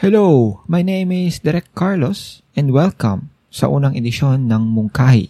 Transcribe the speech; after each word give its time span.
Hello, 0.00 0.62
my 0.66 0.80
name 0.80 1.12
is 1.12 1.38
Derek 1.38 1.68
Carlos 1.76 2.40
and 2.56 2.72
welcome 2.72 3.28
sa 3.52 3.68
unang 3.68 3.92
edisyon 3.92 4.48
ng 4.48 4.64
Mungkahi, 4.72 5.28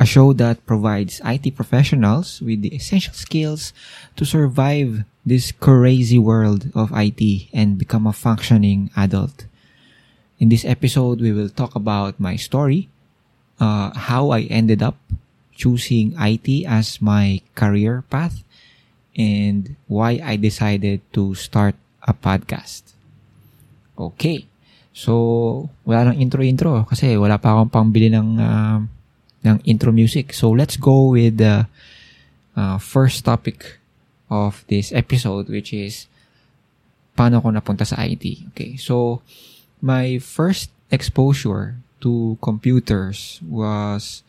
a 0.00 0.06
show 0.08 0.32
that 0.32 0.64
provides 0.64 1.20
IT 1.20 1.52
professionals 1.52 2.40
with 2.40 2.64
the 2.64 2.72
essential 2.72 3.12
skills 3.12 3.76
to 4.16 4.24
survive 4.24 5.04
this 5.22 5.52
crazy 5.52 6.16
world 6.16 6.72
of 6.72 6.96
IT 6.96 7.20
and 7.52 7.76
become 7.76 8.08
a 8.08 8.16
functioning 8.16 8.88
adult. 8.96 9.44
In 10.40 10.48
this 10.48 10.64
episode, 10.64 11.20
we 11.20 11.30
will 11.30 11.52
talk 11.52 11.76
about 11.76 12.16
my 12.16 12.40
story, 12.40 12.88
uh, 13.60 13.92
how 13.92 14.32
I 14.32 14.48
ended 14.48 14.82
up 14.82 14.96
choosing 15.52 16.16
IT 16.16 16.64
as 16.64 17.04
my 17.04 17.44
career 17.54 18.02
path, 18.08 18.42
and 19.12 19.76
why 19.86 20.24
I 20.24 20.40
decided 20.40 21.04
to 21.12 21.36
start 21.36 21.76
a 22.02 22.16
podcast. 22.16 22.97
Okay. 23.98 24.46
So, 24.94 25.66
wala 25.82 26.10
nang 26.10 26.18
intro-intro 26.22 26.86
kasi 26.86 27.18
wala 27.18 27.38
pa 27.38 27.54
akong 27.54 27.70
pambili 27.70 28.10
ng, 28.10 28.38
uh, 28.38 28.78
ng 29.42 29.56
intro 29.66 29.90
music. 29.90 30.34
So, 30.34 30.54
let's 30.54 30.78
go 30.78 31.14
with 31.14 31.38
the 31.42 31.66
uh, 32.54 32.78
first 32.78 33.26
topic 33.26 33.78
of 34.30 34.62
this 34.68 34.92
episode 34.92 35.48
which 35.48 35.72
is 35.72 36.04
paano 37.18 37.42
ako 37.42 37.50
napunta 37.50 37.82
sa 37.82 37.98
IT. 38.06 38.54
Okay. 38.54 38.78
So, 38.78 39.22
my 39.82 40.18
first 40.18 40.70
exposure 40.90 41.78
to 42.00 42.38
computers 42.40 43.42
was 43.42 44.22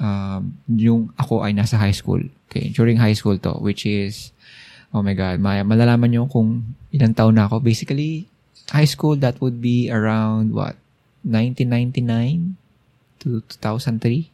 um, 0.00 0.56
yung 0.68 1.12
ako 1.20 1.44
ay 1.44 1.52
nasa 1.52 1.76
high 1.76 1.94
school. 1.94 2.20
Okay, 2.48 2.70
during 2.70 2.98
high 2.98 3.16
school 3.16 3.36
to, 3.40 3.58
which 3.58 3.84
is, 3.84 4.30
oh 4.94 5.02
my 5.02 5.14
God, 5.14 5.42
may, 5.42 5.60
malalaman 5.66 6.10
nyo 6.10 6.24
kung 6.30 6.76
ilang 6.94 7.14
taon 7.14 7.34
na 7.34 7.50
ako. 7.50 7.58
Basically, 7.60 8.30
high 8.74 8.90
school, 8.90 9.14
that 9.22 9.40
would 9.40 9.62
be 9.62 9.86
around, 9.90 10.50
what, 10.50 10.74
1999 11.22 12.58
to 13.22 13.40
2003? 13.48 14.30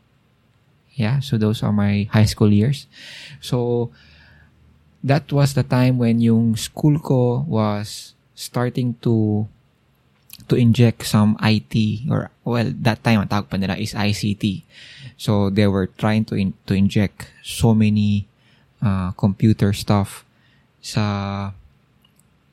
Yeah, 0.97 1.21
so 1.21 1.37
those 1.37 1.63
are 1.63 1.73
my 1.73 2.09
high 2.11 2.25
school 2.25 2.51
years. 2.51 2.89
So, 3.41 3.93
that 5.05 5.33
was 5.33 5.55
the 5.55 5.63
time 5.63 5.97
when 5.99 6.21
yung 6.21 6.57
school 6.57 6.99
ko 6.99 7.45
was 7.49 8.13
starting 8.37 8.97
to 9.01 9.49
to 10.49 10.57
inject 10.57 11.07
some 11.07 11.37
IT 11.41 12.05
or 12.11 12.29
well 12.45 12.69
that 12.85 13.01
time 13.05 13.23
ang 13.23 13.31
tawag 13.31 13.49
pa 13.49 13.57
nila 13.57 13.77
is 13.79 13.97
ICT. 13.97 14.65
So 15.17 15.49
they 15.49 15.69
were 15.69 15.89
trying 15.89 16.25
to 16.33 16.35
in, 16.37 16.53
to 16.67 16.75
inject 16.75 17.29
so 17.45 17.73
many 17.73 18.27
uh, 18.83 19.13
computer 19.17 19.73
stuff 19.73 20.25
sa 20.81 21.53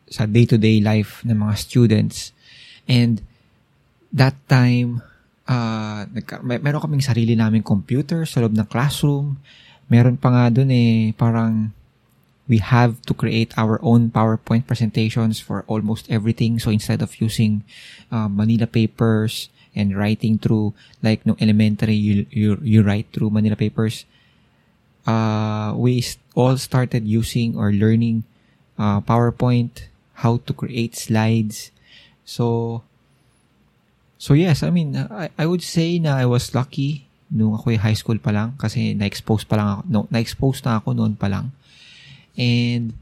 sa 0.08 0.26
day-to-day 0.26 0.80
life 0.80 1.22
ng 1.28 1.36
mga 1.36 1.56
students. 1.60 2.32
And 2.88 3.22
that 4.16 4.36
time, 4.48 5.04
uh, 5.48 6.08
nagka, 6.08 6.40
may, 6.44 6.60
meron 6.60 6.84
kaming 6.84 7.04
sarili 7.04 7.36
naming 7.36 7.64
computer 7.64 8.24
sa 8.24 8.40
loob 8.44 8.56
ng 8.56 8.68
classroom. 8.68 9.40
Meron 9.88 10.20
pa 10.20 10.32
nga 10.32 10.44
dun 10.52 10.72
eh, 10.72 11.12
parang 11.16 11.72
we 12.48 12.64
have 12.64 13.04
to 13.04 13.14
create 13.14 13.52
our 13.60 13.80
own 13.84 14.08
PowerPoint 14.08 14.68
presentations 14.68 15.40
for 15.44 15.68
almost 15.68 16.08
everything. 16.08 16.60
So 16.60 16.72
instead 16.72 17.04
of 17.04 17.20
using 17.20 17.68
uh, 18.12 18.32
Manila 18.32 18.68
papers 18.68 19.52
and 19.76 19.92
writing 19.92 20.40
through, 20.40 20.74
like 21.04 21.28
no 21.28 21.36
elementary, 21.40 21.96
you, 21.96 22.26
you, 22.32 22.58
you 22.64 22.84
write 22.84 23.12
through 23.12 23.36
Manila 23.36 23.56
papers, 23.60 24.08
uh, 25.06 25.76
we 25.76 26.04
all 26.36 26.56
started 26.58 27.04
using 27.08 27.56
or 27.56 27.72
learning 27.72 28.24
uh, 28.80 29.02
PowerPoint 29.02 29.92
how 30.24 30.42
to 30.46 30.52
create 30.54 30.98
slides. 30.98 31.70
So, 32.26 32.82
so 34.18 34.34
yes, 34.34 34.64
I 34.64 34.70
mean, 34.70 34.98
I, 34.98 35.30
I 35.38 35.46
would 35.46 35.62
say 35.62 36.00
na 36.00 36.18
I 36.18 36.26
was 36.26 36.54
lucky 36.54 37.06
nung 37.30 37.54
ako 37.54 37.76
high 37.78 37.94
school 37.94 38.18
pa 38.18 38.32
lang 38.32 38.56
kasi 38.58 38.96
na-expose 38.96 39.44
pa 39.46 39.60
lang 39.60 39.68
ako, 39.68 39.82
no, 39.92 40.02
na-expose 40.10 40.64
na 40.66 40.80
ako 40.82 40.98
noon 40.98 41.14
pa 41.14 41.28
lang. 41.28 41.52
And 42.38 42.98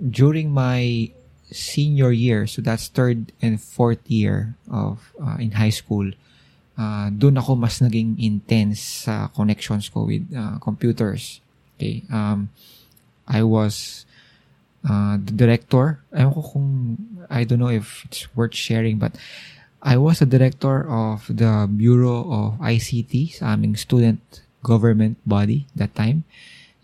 during 0.00 0.48
my 0.54 1.10
senior 1.50 2.12
year, 2.12 2.46
so 2.46 2.62
that's 2.62 2.88
third 2.88 3.32
and 3.42 3.60
fourth 3.60 4.00
year 4.08 4.54
of 4.70 5.12
uh, 5.20 5.36
in 5.36 5.60
high 5.60 5.74
school, 5.74 6.08
uh, 6.78 7.10
doon 7.12 7.36
ako 7.36 7.56
mas 7.56 7.82
naging 7.84 8.16
intense 8.16 9.04
sa 9.04 9.28
connections 9.34 9.92
ko 9.92 10.08
with 10.08 10.24
uh, 10.32 10.56
computers. 10.62 11.44
Okay. 11.76 12.04
Um, 12.08 12.48
I 13.28 13.42
was 13.42 14.06
uh, 14.88 15.18
the 15.18 15.32
director. 15.32 16.00
Ewan 16.12 16.32
ko 16.34 16.42
kung, 16.42 16.68
I 17.28 17.44
don't 17.44 17.58
know 17.58 17.72
if 17.72 18.04
it's 18.06 18.28
worth 18.36 18.54
sharing, 18.54 18.98
but 18.98 19.16
I 19.82 19.96
was 19.96 20.20
the 20.20 20.26
director 20.26 20.84
of 20.88 21.24
the 21.28 21.68
Bureau 21.68 22.28
of 22.28 22.60
ICT 22.60 23.40
sa 23.40 23.56
aming 23.56 23.76
student 23.76 24.20
government 24.62 25.16
body 25.24 25.66
that 25.76 25.94
time. 25.96 26.24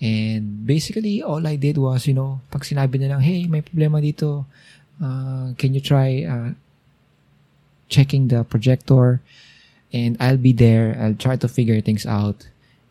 And 0.00 0.66
basically, 0.66 1.22
all 1.22 1.46
I 1.46 1.56
did 1.56 1.78
was, 1.78 2.06
you 2.06 2.12
know, 2.12 2.40
pag 2.50 2.64
sinabi 2.64 3.00
nilang, 3.00 3.24
hey, 3.24 3.48
may 3.48 3.64
problema 3.64 4.00
dito, 4.00 4.44
uh, 5.00 5.52
can 5.56 5.72
you 5.72 5.80
try 5.80 6.24
uh, 6.24 6.52
checking 7.88 8.28
the 8.28 8.44
projector? 8.44 9.20
And 9.92 10.16
I'll 10.20 10.40
be 10.40 10.52
there. 10.52 10.96
I'll 11.00 11.16
try 11.16 11.36
to 11.36 11.48
figure 11.48 11.80
things 11.80 12.04
out. 12.04 12.48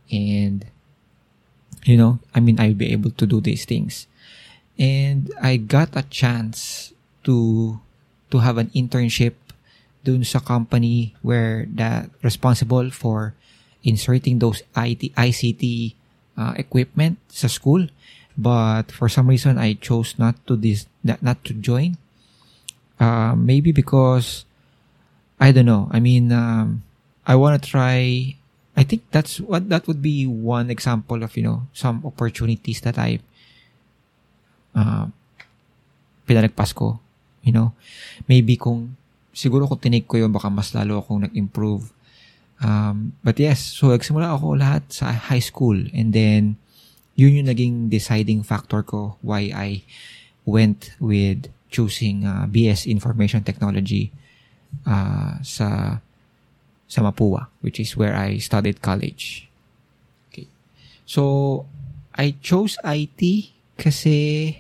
And, 0.09 0.66
you 1.85 1.97
know, 1.97 2.17
I 2.33 2.39
mean, 2.39 2.57
I'll 2.59 2.77
be 2.77 2.93
able 2.93 3.11
to 3.11 3.25
do 3.25 3.41
these 3.41 3.66
things. 3.66 4.07
And 4.77 5.31
I 5.41 5.57
got 5.57 5.95
a 5.95 6.03
chance 6.03 6.91
to 7.23 7.79
to 8.31 8.37
have 8.39 8.57
an 8.57 8.69
internship 8.75 9.33
dun 10.03 10.23
sa 10.23 10.39
company 10.39 11.15
where 11.23 11.65
that 11.73 12.11
responsible 12.21 12.91
for 12.91 13.33
inserting 13.81 14.39
those 14.39 14.61
IT 14.75 15.15
ICT 15.15 15.95
uh, 16.37 16.53
equipment 16.57 17.17
sa 17.29 17.47
school. 17.47 17.87
But 18.35 18.91
for 18.91 19.07
some 19.07 19.31
reason, 19.31 19.57
I 19.57 19.79
chose 19.79 20.19
not 20.19 20.35
to 20.47 20.59
this 20.59 20.91
not, 21.03 21.39
to 21.47 21.53
join. 21.55 21.95
Uh, 22.99 23.35
maybe 23.35 23.71
because 23.71 24.43
I 25.39 25.51
don't 25.51 25.65
know. 25.65 25.87
I 25.91 25.99
mean, 25.99 26.31
um, 26.31 26.83
I 27.25 27.35
want 27.35 27.61
to 27.61 27.63
try. 27.63 28.35
I 28.75 28.83
think 28.83 29.07
that's 29.11 29.39
what 29.39 29.71
that 29.71 29.87
would 29.87 30.03
be 30.03 30.27
one 30.27 30.67
example 30.69 31.23
of 31.23 31.39
you 31.39 31.43
know 31.43 31.63
some 31.71 32.03
opportunities 32.03 32.83
that 32.83 32.99
I 32.99 33.23
uh, 34.75 35.09
pinalagpas 36.27 36.75
ko. 36.75 36.99
You 37.45 37.53
know, 37.53 37.73
maybe 38.25 38.57
kung, 38.57 38.97
siguro 39.31 39.69
kung 39.69 39.81
tinig 39.81 40.09
ko 40.09 40.17
yun, 40.17 40.33
baka 40.33 40.49
mas 40.49 40.73
lalo 40.73 41.01
akong 41.01 41.25
nag-improve. 41.29 41.93
Um, 42.59 43.13
but 43.21 43.37
yes, 43.37 43.75
so 43.75 43.91
nagsimula 43.91 44.31
ako 44.35 44.55
lahat 44.55 44.87
sa 44.87 45.11
high 45.11 45.43
school 45.43 45.75
and 45.91 46.15
then 46.15 46.55
yun 47.19 47.35
yung 47.35 47.51
naging 47.51 47.91
deciding 47.91 48.47
factor 48.47 48.79
ko 48.79 49.19
why 49.19 49.51
I 49.51 49.83
went 50.47 50.95
with 51.03 51.51
choosing 51.67 52.23
uh, 52.23 52.47
BS 52.47 52.87
Information 52.87 53.43
Technology 53.43 54.11
uh, 54.87 55.39
sa 55.43 55.99
sa 56.85 56.99
Mapua, 57.01 57.51
which 57.59 57.81
is 57.81 57.97
where 57.97 58.15
I 58.15 58.37
studied 58.39 58.79
college. 58.79 59.49
Okay. 60.29 60.47
So, 61.03 61.65
I 62.15 62.37
chose 62.39 62.77
IT 62.85 63.51
kasi 63.75 64.53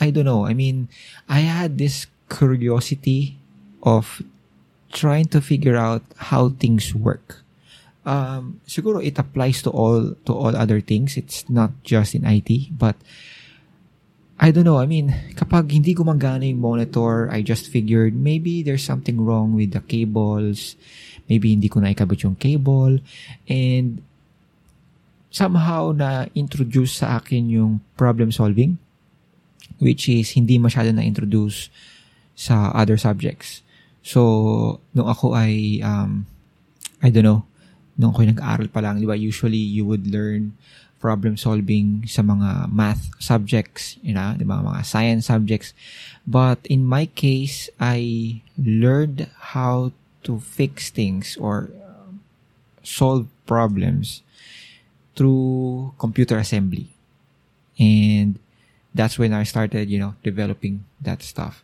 I 0.00 0.10
don't 0.10 0.24
know. 0.24 0.46
I 0.46 0.54
mean, 0.54 0.88
I 1.28 1.40
had 1.40 1.78
this 1.78 2.06
curiosity 2.30 3.36
of 3.82 4.22
trying 4.92 5.26
to 5.26 5.40
figure 5.40 5.76
out 5.76 6.02
how 6.30 6.50
things 6.50 6.94
work. 6.94 7.42
Um, 8.06 8.60
siguro 8.66 9.04
it 9.04 9.18
applies 9.18 9.60
to 9.62 9.70
all 9.70 10.14
to 10.24 10.32
all 10.32 10.56
other 10.56 10.80
things. 10.80 11.18
It's 11.18 11.44
not 11.50 11.76
just 11.84 12.14
in 12.14 12.24
IT, 12.24 12.72
but 12.72 12.96
I 14.38 14.54
don't 14.54 14.64
know. 14.64 14.78
I 14.78 14.86
mean, 14.86 15.12
kapag 15.34 15.74
hindi 15.74 15.92
gumagana 15.92 16.46
yung 16.46 16.62
monitor, 16.62 17.28
I 17.28 17.42
just 17.42 17.68
figured 17.68 18.14
maybe 18.14 18.62
there's 18.62 18.86
something 18.86 19.20
wrong 19.20 19.52
with 19.52 19.74
the 19.74 19.82
cables. 19.82 20.78
Maybe 21.28 21.52
hindi 21.52 21.68
ko 21.68 21.82
naikabit 21.84 22.22
yung 22.24 22.38
cable. 22.38 23.02
And 23.50 24.00
somehow 25.28 25.92
na 25.92 26.30
introduce 26.32 27.04
sa 27.04 27.20
akin 27.20 27.50
yung 27.52 27.84
problem 27.98 28.32
solving 28.32 28.78
which 29.76 30.08
is 30.08 30.32
hindi 30.32 30.56
masyado 30.56 30.88
na-introduce 30.90 31.68
sa 32.32 32.72
other 32.72 32.96
subjects. 32.96 33.60
So, 34.00 34.80
nung 34.96 35.10
ako 35.10 35.36
ay, 35.36 35.84
um, 35.84 36.24
I 37.04 37.12
don't 37.12 37.28
know, 37.28 37.44
nung 38.00 38.16
ako 38.16 38.24
nag-aaral 38.24 38.72
pa 38.72 38.80
lang, 38.80 39.02
di 39.02 39.06
ba, 39.06 39.18
usually 39.18 39.60
you 39.60 39.84
would 39.84 40.08
learn 40.08 40.56
problem 40.98 41.38
solving 41.38 42.02
sa 42.10 42.26
mga 42.26 42.72
math 42.74 43.10
subjects, 43.22 43.98
you 44.02 44.14
know, 44.14 44.34
di 44.34 44.42
ba, 44.42 44.58
mga 44.58 44.82
science 44.82 45.30
subjects. 45.30 45.70
But 46.26 46.58
in 46.66 46.86
my 46.86 47.06
case, 47.06 47.70
I 47.78 48.40
learned 48.58 49.30
how 49.54 49.94
to 50.26 50.42
fix 50.42 50.90
things 50.90 51.38
or 51.38 51.70
solve 52.82 53.28
problems 53.46 54.22
through 55.14 55.92
computer 55.98 56.38
assembly. 56.38 56.88
And 57.78 58.38
that's 58.98 59.14
when 59.14 59.30
I 59.30 59.46
started, 59.46 59.86
you 59.86 60.02
know, 60.02 60.18
developing 60.26 60.82
that 60.98 61.22
stuff. 61.22 61.62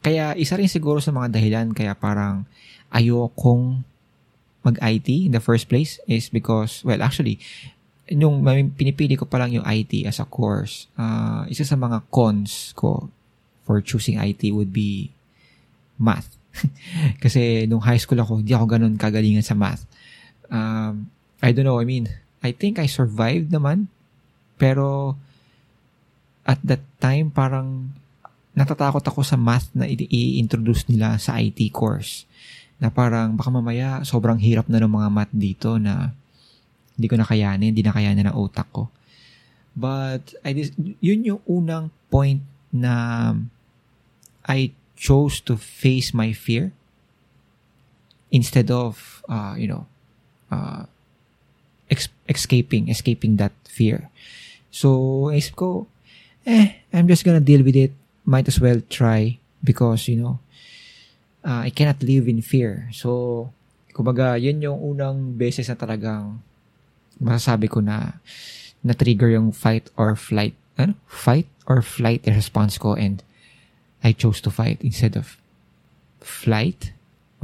kaya 0.00 0.32
isa 0.36 0.56
rin 0.56 0.68
siguro 0.68 0.98
sa 0.98 1.12
mga 1.12 1.36
dahilan 1.36 1.76
kaya 1.76 1.92
parang 1.92 2.48
ayokong 2.88 3.84
mag-IT 4.64 5.08
in 5.08 5.32
the 5.32 5.40
first 5.40 5.68
place 5.68 6.00
is 6.04 6.28
because, 6.28 6.84
well, 6.84 7.00
actually, 7.00 7.40
nung 8.12 8.44
pinipili 8.76 9.16
ko 9.16 9.24
pa 9.24 9.40
lang 9.40 9.52
yung 9.56 9.64
IT 9.64 10.04
as 10.08 10.20
a 10.20 10.26
course, 10.28 10.88
uh, 10.96 11.44
isa 11.48 11.64
sa 11.64 11.76
mga 11.76 12.04
cons 12.12 12.72
ko 12.76 13.08
for 13.64 13.80
choosing 13.80 14.20
IT 14.20 14.52
would 14.52 14.72
be 14.72 15.12
math. 15.96 16.36
Kasi 17.24 17.64
nung 17.68 17.84
high 17.84 18.00
school 18.00 18.20
ako, 18.20 18.42
hindi 18.42 18.52
ako 18.52 18.66
ganun 18.66 19.00
kagalingan 19.00 19.44
sa 19.44 19.56
math. 19.56 19.84
Um, 20.50 21.08
I 21.40 21.52
don't 21.52 21.64
know, 21.64 21.80
I 21.80 21.86
mean, 21.88 22.08
I 22.44 22.52
think 22.52 22.80
I 22.80 22.88
survived 22.88 23.52
naman. 23.52 23.88
Pero 24.60 25.16
at 26.50 26.58
that 26.66 26.82
time, 26.98 27.30
parang 27.30 27.94
natatakot 28.58 29.06
ako 29.06 29.22
sa 29.22 29.38
math 29.38 29.70
na 29.70 29.86
i-introduce 29.86 30.90
nila 30.90 31.14
sa 31.22 31.38
IT 31.38 31.70
course 31.70 32.26
na 32.82 32.90
parang 32.90 33.38
baka 33.38 33.54
mamaya 33.54 34.02
sobrang 34.02 34.40
hirap 34.42 34.66
na 34.66 34.82
ng 34.82 34.90
mga 34.90 35.08
math 35.14 35.30
dito 35.30 35.78
na 35.78 36.10
hindi 36.98 37.06
ko 37.06 37.14
nakayanin, 37.14 37.70
hindi 37.70 37.86
nakayanin 37.86 38.26
ng 38.26 38.36
utak 38.36 38.66
ko. 38.74 38.90
But 39.78 40.34
I 40.42 40.50
dis- 40.50 40.74
yun 40.98 41.22
yung 41.22 41.40
unang 41.46 41.94
point 42.10 42.42
na 42.74 43.32
I 44.42 44.74
chose 44.98 45.38
to 45.46 45.54
face 45.54 46.10
my 46.10 46.34
fear 46.34 46.74
instead 48.34 48.74
of 48.74 49.22
uh, 49.30 49.54
you 49.54 49.70
know 49.70 49.86
uh, 50.50 50.90
ex- 51.86 52.12
escaping 52.26 52.90
escaping 52.90 53.38
that 53.38 53.54
fear. 53.62 54.10
So 54.74 55.30
isip 55.30 55.54
ko, 55.54 55.86
eh, 56.46 56.80
I'm 56.92 57.08
just 57.08 57.24
gonna 57.24 57.40
deal 57.40 57.62
with 57.62 57.76
it. 57.76 57.92
Might 58.24 58.48
as 58.48 58.60
well 58.60 58.80
try 58.88 59.38
because 59.64 60.08
you 60.08 60.16
know 60.16 60.38
uh, 61.44 61.66
I 61.66 61.70
cannot 61.70 62.02
live 62.02 62.28
in 62.28 62.42
fear. 62.42 62.88
So, 62.92 63.50
kumbaga, 63.92 64.40
yun 64.40 64.60
yung 64.62 64.80
unang 64.80 65.36
beses 65.36 65.68
na 65.68 65.76
talagang 65.76 66.40
masasabi 67.20 67.68
ko 67.68 67.80
na 67.80 68.20
na-trigger 68.80 69.28
yung 69.36 69.52
fight 69.52 69.88
or 69.96 70.16
flight. 70.16 70.56
Ano? 70.80 70.96
Fight 71.04 71.48
or 71.68 71.84
flight 71.84 72.24
response 72.24 72.80
ko 72.80 72.96
and 72.96 73.22
I 74.00 74.16
chose 74.16 74.40
to 74.48 74.50
fight 74.50 74.80
instead 74.80 75.16
of 75.16 75.36
flight 76.20 76.92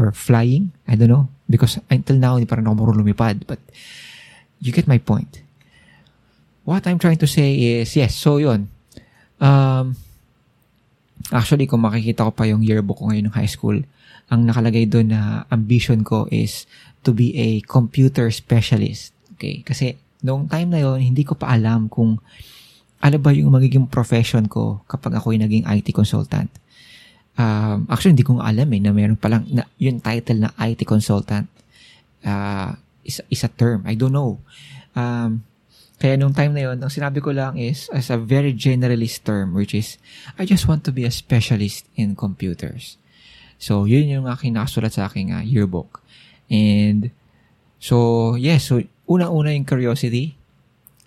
or 0.01 0.13
flying. 0.13 0.73
I 0.89 0.97
don't 0.97 1.13
know. 1.13 1.29
Because 1.49 1.79
until 1.93 2.17
now, 2.17 2.41
hindi 2.41 2.49
pa 2.49 2.57
rin 2.57 2.67
ako 2.67 2.75
marunong 2.81 3.05
lumipad. 3.05 3.45
But 3.45 3.61
you 4.61 4.73
get 4.73 4.89
my 4.89 4.97
point. 4.97 5.45
What 6.65 6.89
I'm 6.89 6.99
trying 6.99 7.21
to 7.23 7.29
say 7.29 7.79
is, 7.79 7.95
yes, 7.95 8.17
so 8.17 8.41
yun. 8.41 8.73
Um, 9.41 9.97
Actually, 11.35 11.67
kung 11.67 11.83
makikita 11.83 12.23
ko 12.23 12.31
pa 12.31 12.47
yung 12.47 12.63
yearbook 12.63 13.03
ko 13.03 13.11
ngayon 13.11 13.31
ng 13.31 13.37
high 13.37 13.51
school, 13.51 13.83
ang 14.31 14.47
nakalagay 14.47 14.87
doon 14.87 15.11
na 15.11 15.43
ambition 15.51 16.07
ko 16.07 16.31
is 16.31 16.71
to 17.03 17.11
be 17.11 17.35
a 17.35 17.59
computer 17.67 18.31
specialist. 18.31 19.11
Okay? 19.35 19.67
Kasi 19.67 19.99
noong 20.23 20.47
time 20.47 20.71
na 20.71 20.81
yon 20.83 21.03
hindi 21.03 21.27
ko 21.27 21.35
pa 21.35 21.55
alam 21.55 21.91
kung 21.91 22.23
ano 23.03 23.17
ba 23.19 23.31
yung 23.35 23.51
magiging 23.51 23.91
profession 23.91 24.47
ko 24.47 24.87
kapag 24.87 25.19
ako 25.19 25.35
ay 25.35 25.43
naging 25.43 25.65
IT 25.67 25.91
consultant. 25.91 26.51
Um, 27.37 27.91
actually, 27.91 28.15
hindi 28.15 28.27
ko 28.27 28.39
nga 28.39 28.49
alam 28.51 28.69
eh 28.71 28.81
na 28.81 28.95
meron 28.95 29.19
palang 29.19 29.45
na, 29.51 29.67
yung 29.83 29.99
title 29.99 30.47
na 30.47 30.55
IT 30.63 30.87
consultant 30.87 31.51
uh, 32.23 32.71
is, 33.03 33.19
is 33.29 33.43
a 33.43 33.51
term. 33.51 33.83
I 33.83 33.99
don't 33.99 34.15
know. 34.15 34.39
Um, 34.95 35.43
kaya 35.97 36.21
nung 36.21 36.37
time 36.37 36.53
na 36.53 36.69
yon, 36.69 36.77
ang 36.85 36.93
sinabi 36.93 37.25
ko 37.25 37.33
lang 37.33 37.57
is 37.57 37.89
as 37.89 38.13
a 38.13 38.21
very 38.21 38.53
generalist 38.53 39.25
term 39.25 39.57
which 39.57 39.73
is 39.73 39.97
I 40.37 40.45
just 40.45 40.69
want 40.69 40.85
to 40.85 40.93
be 40.93 41.09
a 41.09 41.13
specialist 41.13 41.89
in 41.97 42.13
computers. 42.13 43.01
So, 43.57 43.89
yun 43.89 44.13
yung 44.13 44.29
aking 44.29 44.53
nakasulat 44.53 44.93
sa 44.93 45.09
aking 45.09 45.33
uh, 45.33 45.41
yearbook. 45.41 46.05
And 46.53 47.09
so, 47.81 48.37
yes, 48.37 48.69
so 48.69 48.85
una-una 49.09 49.57
yung 49.57 49.65
curiosity 49.65 50.37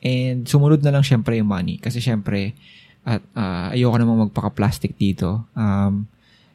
and 0.01 0.49
sumunod 0.49 0.81
na 0.81 0.89
lang 0.89 1.05
syempre 1.05 1.37
yung 1.37 1.51
money 1.51 1.77
kasi 1.77 2.01
syempre 2.01 2.57
at 3.05 3.21
uh, 3.37 3.69
ayoko 3.69 3.95
namang 4.01 4.25
magpaka-plastic 4.29 4.97
dito. 4.97 5.45
Um, 5.53 6.09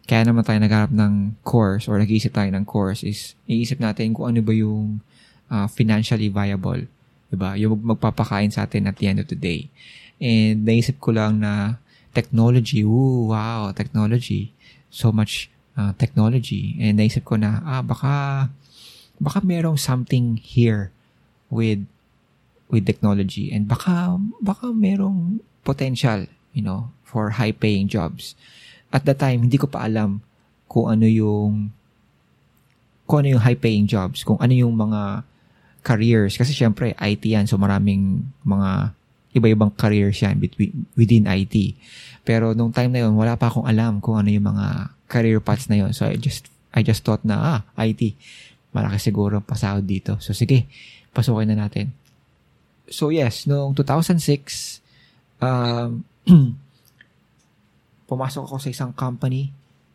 kaya 0.04 0.26
naman 0.26 0.42
tayo 0.44 0.58
nagharap 0.60 0.92
ng 0.92 1.40
course 1.46 1.86
or 1.86 1.96
nag-iisip 2.02 2.34
tayo 2.34 2.50
ng 2.52 2.66
course 2.68 3.06
is 3.06 3.38
iisip 3.48 3.80
natin 3.80 4.12
kung 4.12 4.28
ano 4.28 4.42
ba 4.44 4.52
yung 4.52 5.00
uh, 5.48 5.70
financially 5.70 6.28
viable 6.28 6.84
Diba? 7.34 7.58
Yung 7.58 7.82
magpapakain 7.82 8.54
sa 8.54 8.64
atin 8.64 8.86
at 8.86 8.96
the 9.02 9.10
end 9.10 9.18
of 9.18 9.26
the 9.26 9.38
day. 9.38 9.66
And 10.22 10.62
naisip 10.62 11.02
ko 11.02 11.10
lang 11.10 11.42
na 11.42 11.82
technology, 12.14 12.86
ooh, 12.86 13.34
wow, 13.34 13.74
technology. 13.74 14.54
So 14.88 15.10
much 15.10 15.50
uh, 15.74 15.92
technology. 15.98 16.78
And 16.78 17.02
naisip 17.02 17.26
ko 17.26 17.34
na, 17.34 17.58
ah, 17.66 17.82
baka, 17.82 18.48
baka 19.18 19.42
merong 19.42 19.76
something 19.76 20.38
here 20.38 20.94
with 21.50 21.82
with 22.72 22.88
technology 22.88 23.52
and 23.54 23.70
baka 23.70 24.18
baka 24.42 24.72
merong 24.72 25.38
potential, 25.62 26.26
you 26.50 26.64
know, 26.64 26.90
for 27.06 27.38
high 27.38 27.54
paying 27.54 27.86
jobs. 27.86 28.34
At 28.90 29.06
the 29.06 29.14
time, 29.14 29.46
hindi 29.46 29.58
ko 29.58 29.70
pa 29.70 29.86
alam 29.86 30.22
kung 30.66 30.90
ano 30.90 31.06
yung 31.06 31.70
kung 33.04 33.22
ano 33.22 33.36
yung 33.36 33.44
high 33.44 33.58
paying 33.58 33.86
jobs, 33.86 34.24
kung 34.24 34.40
ano 34.40 34.50
yung 34.50 34.74
mga 34.74 35.22
careers. 35.84 36.40
Kasi 36.40 36.56
syempre, 36.56 36.96
IT 36.96 37.22
yan. 37.28 37.44
So 37.44 37.60
maraming 37.60 38.24
mga 38.42 38.96
iba-ibang 39.36 39.70
careers 39.76 40.16
yan 40.24 40.40
between, 40.40 40.88
within 40.96 41.28
IT. 41.28 41.76
Pero 42.24 42.56
nung 42.56 42.72
time 42.72 42.88
na 42.88 43.04
yon 43.04 43.12
wala 43.14 43.36
pa 43.36 43.52
akong 43.52 43.68
alam 43.68 44.00
kung 44.00 44.16
ano 44.16 44.32
yung 44.32 44.48
mga 44.48 44.96
career 45.06 45.38
paths 45.44 45.68
na 45.68 45.84
yon 45.84 45.92
So 45.92 46.08
I 46.08 46.16
just, 46.16 46.48
I 46.72 46.80
just 46.80 47.04
thought 47.04 47.22
na, 47.22 47.60
ah, 47.60 47.60
IT. 47.84 48.16
Malaki 48.72 48.96
siguro 48.98 49.44
pasahod 49.44 49.84
dito. 49.84 50.16
So 50.24 50.32
sige, 50.32 50.64
pasukin 51.12 51.52
na 51.52 51.68
natin. 51.68 51.92
So 52.88 53.12
yes, 53.12 53.44
noong 53.44 53.76
2006, 53.76 54.80
um, 55.44 56.02
pumasok 58.10 58.42
ako 58.48 58.56
sa 58.60 58.68
isang 58.72 58.92
company 58.96 59.52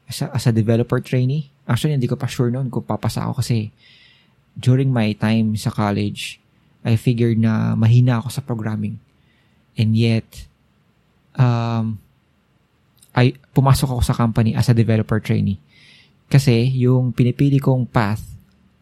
as 0.09 0.21
a, 0.21 0.25
as 0.33 0.45
a 0.49 0.53
developer 0.53 0.97
trainee. 0.99 1.49
Actually, 1.69 1.93
hindi 1.95 2.09
ko 2.09 2.17
pa 2.17 2.25
sure 2.25 2.49
noon 2.49 2.73
kung 2.73 2.85
papasa 2.85 3.23
ako 3.25 3.45
kasi 3.45 3.69
during 4.57 4.89
my 4.89 5.13
time 5.13 5.53
sa 5.59 5.69
college, 5.69 6.39
I 6.83 6.95
figured 6.95 7.37
na 7.37 7.75
mahina 7.75 8.23
ako 8.23 8.29
sa 8.31 8.41
programming. 8.41 8.97
And 9.75 9.95
yet, 9.95 10.47
um, 11.35 11.99
I, 13.15 13.35
pumasok 13.51 13.91
ako 13.91 14.01
sa 14.03 14.15
company 14.15 14.55
as 14.55 14.71
a 14.71 14.77
developer 14.77 15.19
trainee. 15.19 15.59
Kasi 16.29 16.69
yung 16.77 17.11
pinipili 17.11 17.57
kong 17.57 17.89
path 17.89 18.23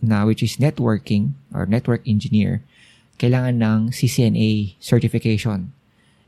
na 0.04 0.28
which 0.28 0.44
is 0.44 0.62
networking 0.62 1.34
or 1.56 1.66
network 1.66 2.06
engineer, 2.06 2.62
kailangan 3.18 3.58
ng 3.58 3.80
CCNA 3.90 4.78
certification. 4.78 5.74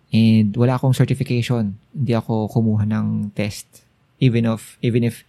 And 0.10 0.58
wala 0.58 0.82
akong 0.82 0.98
certification. 0.98 1.78
Hindi 1.94 2.18
ako 2.18 2.50
kumuha 2.50 2.90
ng 2.90 3.30
test. 3.38 3.86
Even 4.18 4.50
if, 4.50 4.82
even 4.82 5.06
if 5.06 5.22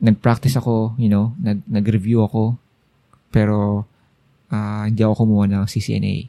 nag-practice 0.00 0.56
ako, 0.56 0.96
you 0.96 1.12
know, 1.12 1.36
nag, 1.36 1.60
nag-review 1.68 2.24
ako 2.24 2.56
pero 3.30 3.86
uh, 4.50 4.82
hindi 4.86 5.02
ako 5.02 5.24
kumuha 5.26 5.46
ng 5.46 5.64
CCNA 5.66 6.28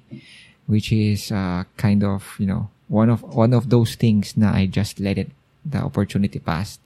which 0.72 0.96
is 0.96 1.36
uh, 1.36 1.68
kind 1.76 2.00
of, 2.00 2.24
you 2.40 2.48
know, 2.48 2.72
one 2.88 3.12
of 3.12 3.20
one 3.36 3.52
of 3.52 3.68
those 3.68 4.00
things 4.00 4.40
na 4.40 4.56
I 4.56 4.72
just 4.72 5.04
let 5.04 5.20
it 5.20 5.28
the 5.68 5.84
opportunity 5.84 6.40
pass. 6.40 6.80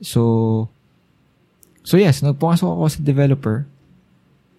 So 0.00 0.72
So 1.84 2.00
yes, 2.00 2.24
nagpumasok 2.24 2.66
ako 2.66 2.88
sa 2.88 3.00
developer. 3.04 3.68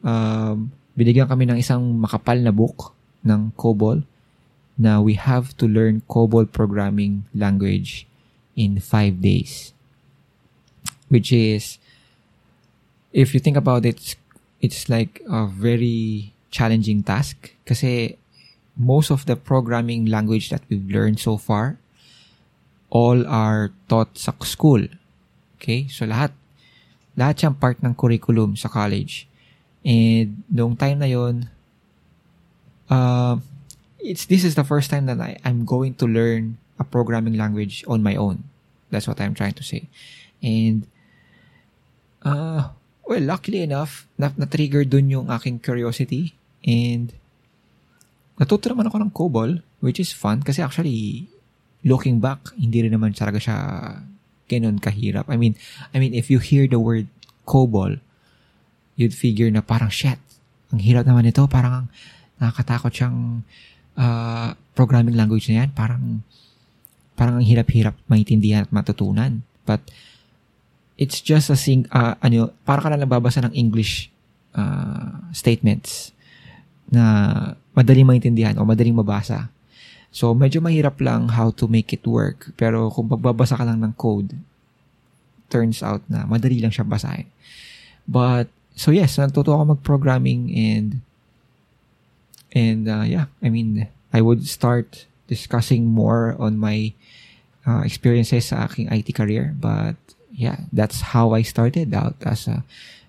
Um, 0.06 0.72
binigyan 0.96 1.28
kami 1.28 1.50
ng 1.50 1.60
isang 1.60 1.84
makapal 2.00 2.40
na 2.40 2.56
book 2.56 2.96
ng 3.26 3.52
COBOL 3.58 4.06
na 4.80 5.04
we 5.04 5.20
have 5.20 5.52
to 5.60 5.68
learn 5.68 6.06
COBOL 6.08 6.48
programming 6.48 7.28
language 7.36 8.08
in 8.56 8.80
five 8.80 9.20
days. 9.20 9.76
Which 11.12 11.36
is, 11.36 11.82
if 13.12 13.36
you 13.36 13.44
think 13.44 13.60
about 13.60 13.84
it, 13.84 14.16
it's 14.62 14.90
like 14.90 15.22
a 15.30 15.46
very 15.46 16.34
challenging 16.50 17.04
task 17.04 17.54
kasi 17.66 18.18
most 18.78 19.10
of 19.10 19.26
the 19.26 19.36
programming 19.36 20.06
language 20.06 20.50
that 20.50 20.62
we've 20.70 20.90
learned 20.90 21.20
so 21.20 21.38
far 21.38 21.78
all 22.90 23.26
are 23.28 23.74
taught 23.90 24.16
sa 24.16 24.32
school. 24.46 24.86
Okay? 25.60 25.90
So 25.90 26.06
lahat 26.08 26.32
lahat 27.18 27.44
siyang 27.44 27.58
part 27.58 27.82
ng 27.82 27.98
curriculum 27.98 28.56
sa 28.56 28.70
college. 28.70 29.28
And 29.82 30.46
noong 30.48 30.78
time 30.78 31.02
na 31.02 31.10
yon 31.10 31.50
uh, 32.88 33.42
it's 34.00 34.26
this 34.30 34.46
is 34.46 34.56
the 34.56 34.64
first 34.64 34.90
time 34.90 35.10
that 35.10 35.20
I, 35.20 35.36
I'm 35.44 35.66
going 35.66 35.98
to 36.00 36.06
learn 36.06 36.58
a 36.80 36.86
programming 36.86 37.36
language 37.36 37.84
on 37.90 38.06
my 38.06 38.16
own. 38.16 38.46
That's 38.94 39.08
what 39.10 39.20
I'm 39.20 39.34
trying 39.34 39.58
to 39.58 39.66
say. 39.66 39.90
And 40.40 40.88
uh, 42.24 42.70
Well, 43.08 43.24
luckily 43.24 43.64
enough, 43.64 44.04
na- 44.20 44.36
na-trigger 44.36 44.84
dun 44.84 45.08
yung 45.08 45.32
aking 45.32 45.64
curiosity 45.64 46.36
and 46.68 47.16
natuto 48.36 48.68
naman 48.68 48.92
ako 48.92 48.98
ng 49.00 49.12
COBOL, 49.16 49.52
which 49.80 50.04
is 50.04 50.12
fun 50.12 50.44
kasi 50.44 50.60
actually, 50.60 51.32
looking 51.88 52.20
back, 52.20 52.52
hindi 52.60 52.84
rin 52.84 52.92
naman 52.92 53.16
talaga 53.16 53.40
siya 53.40 53.58
ganun 54.52 54.84
kahirap. 54.84 55.32
I 55.32 55.40
mean, 55.40 55.56
I 55.96 56.04
mean, 56.04 56.12
if 56.12 56.28
you 56.28 56.44
hear 56.44 56.68
the 56.68 56.80
word 56.80 57.08
COBOL, 57.48 58.04
you'd 59.00 59.16
figure 59.16 59.48
na 59.48 59.64
parang, 59.64 59.88
shit, 59.88 60.20
ang 60.76 60.84
hirap 60.84 61.08
naman 61.08 61.28
ito. 61.28 61.48
Parang 61.48 61.88
nakakatakot 62.44 62.92
siyang 62.92 63.48
uh, 63.96 64.52
programming 64.76 65.16
language 65.16 65.48
na 65.48 65.64
yan. 65.64 65.70
Parang, 65.72 66.24
parang 67.16 67.40
ang 67.40 67.46
hirap-hirap 67.48 67.96
maintindihan 68.12 68.68
at 68.68 68.72
matutunan. 68.76 69.48
But, 69.64 69.80
it's 70.98 71.22
just 71.22 71.54
a 71.54 71.58
sing, 71.58 71.86
uh, 71.94 72.18
ano, 72.20 72.52
para 72.66 72.82
ka 72.82 72.90
lang 72.90 73.06
nababasa 73.06 73.46
ng 73.46 73.54
English 73.54 74.10
uh, 74.58 75.22
statements 75.32 76.12
na 76.90 77.54
madaling 77.78 78.10
maintindihan 78.10 78.58
o 78.58 78.66
madaling 78.66 78.98
mabasa. 78.98 79.54
So, 80.10 80.34
medyo 80.34 80.58
mahirap 80.58 80.98
lang 80.98 81.30
how 81.38 81.54
to 81.54 81.70
make 81.70 81.94
it 81.94 82.02
work. 82.10 82.50
Pero 82.58 82.90
kung 82.90 83.06
pagbabasa 83.06 83.54
ka 83.54 83.64
lang 83.64 83.86
ng 83.86 83.94
code, 83.94 84.34
turns 85.48 85.86
out 85.86 86.02
na 86.10 86.26
madali 86.26 86.58
lang 86.58 86.74
siya 86.74 86.84
basahin. 86.84 87.30
But, 88.10 88.50
so 88.74 88.90
yes, 88.90 89.22
natuto 89.22 89.54
ako 89.54 89.78
mag-programming 89.78 90.50
and 90.58 91.06
and 92.56 92.90
uh, 92.90 93.06
yeah, 93.06 93.30
I 93.44 93.54
mean, 93.54 93.86
I 94.10 94.26
would 94.26 94.48
start 94.48 95.06
discussing 95.28 95.86
more 95.86 96.34
on 96.40 96.58
my 96.58 96.96
uh, 97.68 97.84
experiences 97.84 98.50
sa 98.50 98.66
aking 98.66 98.88
IT 98.90 99.14
career. 99.14 99.54
But 99.54 100.00
yeah, 100.38 100.70
that's 100.72 101.02
how 101.12 101.34
I 101.34 101.42
started 101.42 101.92
out 101.98 102.16
as 102.22 102.48
a 102.48 102.62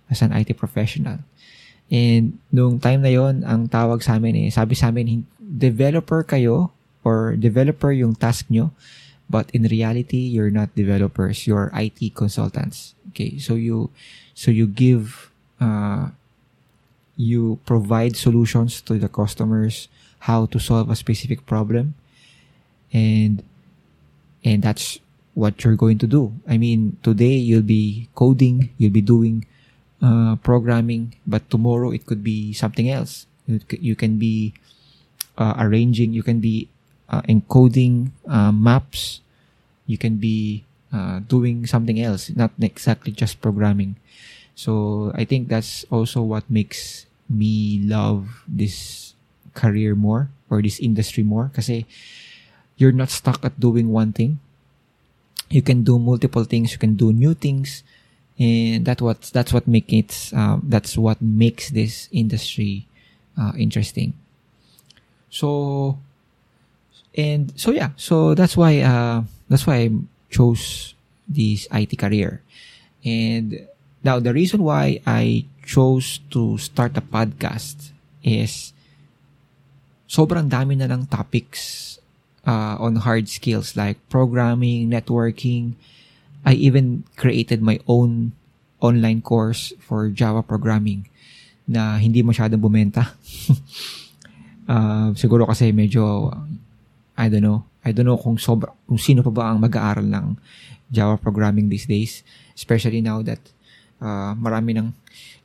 as 0.08 0.24
an 0.24 0.32
IT 0.32 0.56
professional. 0.56 1.20
And 1.92 2.40
nung 2.48 2.80
time 2.80 3.04
na 3.04 3.12
yon 3.12 3.44
ang 3.44 3.68
tawag 3.68 4.00
sa 4.00 4.16
amin 4.16 4.48
eh, 4.48 4.48
sabi 4.48 4.72
sa 4.72 4.88
amin, 4.88 5.28
developer 5.36 6.24
kayo 6.24 6.72
or 7.04 7.36
developer 7.36 7.92
yung 7.92 8.16
task 8.16 8.48
nyo, 8.48 8.72
but 9.28 9.52
in 9.52 9.68
reality, 9.68 10.28
you're 10.28 10.52
not 10.52 10.72
developers, 10.72 11.46
you're 11.46 11.72
IT 11.76 12.16
consultants. 12.16 12.96
Okay, 13.12 13.36
so 13.40 13.56
you, 13.56 13.88
so 14.36 14.52
you 14.52 14.68
give, 14.68 15.32
uh, 15.60 16.12
you 17.16 17.60
provide 17.64 18.16
solutions 18.16 18.80
to 18.84 19.00
the 19.00 19.08
customers 19.08 19.88
how 20.28 20.44
to 20.44 20.60
solve 20.60 20.90
a 20.90 20.96
specific 20.96 21.46
problem 21.46 21.94
and 22.92 23.42
and 24.44 24.62
that's 24.62 24.98
what 25.38 25.62
you're 25.62 25.78
going 25.78 25.98
to 26.02 26.10
do 26.10 26.34
i 26.50 26.58
mean 26.58 26.98
today 27.06 27.38
you'll 27.38 27.70
be 27.78 28.10
coding 28.18 28.74
you'll 28.76 28.98
be 29.00 29.04
doing 29.04 29.46
uh, 30.02 30.36
programming, 30.42 31.14
but 31.26 31.48
tomorrow 31.50 31.90
it 31.90 32.06
could 32.06 32.22
be 32.22 32.52
something 32.52 32.90
else. 32.90 33.26
You 33.46 33.96
can 33.96 34.18
be 34.18 34.54
uh, 35.36 35.54
arranging, 35.58 36.12
you 36.12 36.22
can 36.22 36.40
be 36.40 36.68
uh, 37.08 37.22
encoding 37.22 38.12
uh, 38.28 38.52
maps, 38.52 39.20
you 39.86 39.98
can 39.98 40.16
be 40.16 40.64
uh, 40.92 41.20
doing 41.20 41.66
something 41.66 42.00
else, 42.00 42.30
not 42.30 42.52
exactly 42.60 43.12
just 43.12 43.40
programming. 43.40 43.96
So 44.54 45.12
I 45.14 45.24
think 45.24 45.48
that's 45.48 45.84
also 45.90 46.22
what 46.22 46.48
makes 46.50 47.06
me 47.28 47.80
love 47.82 48.42
this 48.46 49.14
career 49.54 49.94
more 49.94 50.30
or 50.50 50.62
this 50.62 50.78
industry 50.80 51.22
more 51.22 51.50
because 51.50 51.70
you're 52.76 52.92
not 52.92 53.10
stuck 53.10 53.44
at 53.44 53.58
doing 53.58 53.88
one 53.90 54.12
thing. 54.12 54.40
You 55.50 55.62
can 55.62 55.82
do 55.82 55.98
multiple 55.98 56.44
things, 56.44 56.72
you 56.72 56.78
can 56.78 56.94
do 56.94 57.12
new 57.12 57.34
things, 57.34 57.82
and 58.38 58.84
that 58.84 59.00
what 59.00 59.22
that's 59.32 59.52
what 59.52 59.66
make 59.66 59.92
it 59.92 60.30
uh, 60.36 60.58
that's 60.62 60.96
what 60.96 61.20
makes 61.20 61.70
this 61.70 62.08
industry 62.12 62.86
uh, 63.36 63.52
interesting. 63.56 64.12
So 65.30 65.98
and 67.16 67.52
so 67.56 67.72
yeah. 67.72 67.90
So 67.96 68.34
that's 68.34 68.56
why 68.56 68.80
uh, 68.80 69.22
that's 69.48 69.66
why 69.66 69.76
I 69.76 69.90
chose 70.30 70.94
this 71.28 71.66
IT 71.72 71.98
career. 71.98 72.42
And 73.04 73.66
now 74.04 74.20
the 74.20 74.32
reason 74.32 74.62
why 74.62 75.00
I 75.06 75.44
chose 75.64 76.20
to 76.30 76.56
start 76.58 76.96
a 76.96 77.04
podcast 77.04 77.92
is 78.22 78.72
sobrang 80.08 80.48
dami 80.48 80.78
na 80.78 80.88
ng 80.88 81.04
topics 81.04 81.96
uh, 82.48 82.80
on 82.80 83.04
hard 83.04 83.28
skills 83.28 83.76
like 83.76 84.00
programming, 84.08 84.88
networking, 84.88 85.76
I 86.48 86.56
even 86.56 87.04
created 87.20 87.60
my 87.60 87.76
own 87.84 88.32
online 88.80 89.20
course 89.20 89.76
for 89.84 90.08
Java 90.08 90.40
programming 90.40 91.04
na 91.68 92.00
hindi 92.00 92.24
masyadong 92.24 92.64
bumenta. 92.64 93.12
uh, 94.72 95.12
siguro 95.12 95.44
kasi 95.44 95.68
medyo, 95.76 96.32
I 97.20 97.28
don't 97.28 97.44
know, 97.44 97.68
I 97.84 97.92
don't 97.92 98.08
know 98.08 98.16
kung, 98.16 98.40
sobra, 98.40 98.72
kung 98.88 98.96
sino 98.96 99.20
pa 99.20 99.28
ba 99.28 99.44
ang 99.52 99.60
mag-aaral 99.60 100.08
ng 100.08 100.40
Java 100.88 101.20
programming 101.20 101.68
these 101.68 101.84
days. 101.84 102.24
Especially 102.56 103.04
now 103.04 103.20
that 103.20 103.38
uh, 104.00 104.32
marami 104.32 104.72
ng 104.72 104.88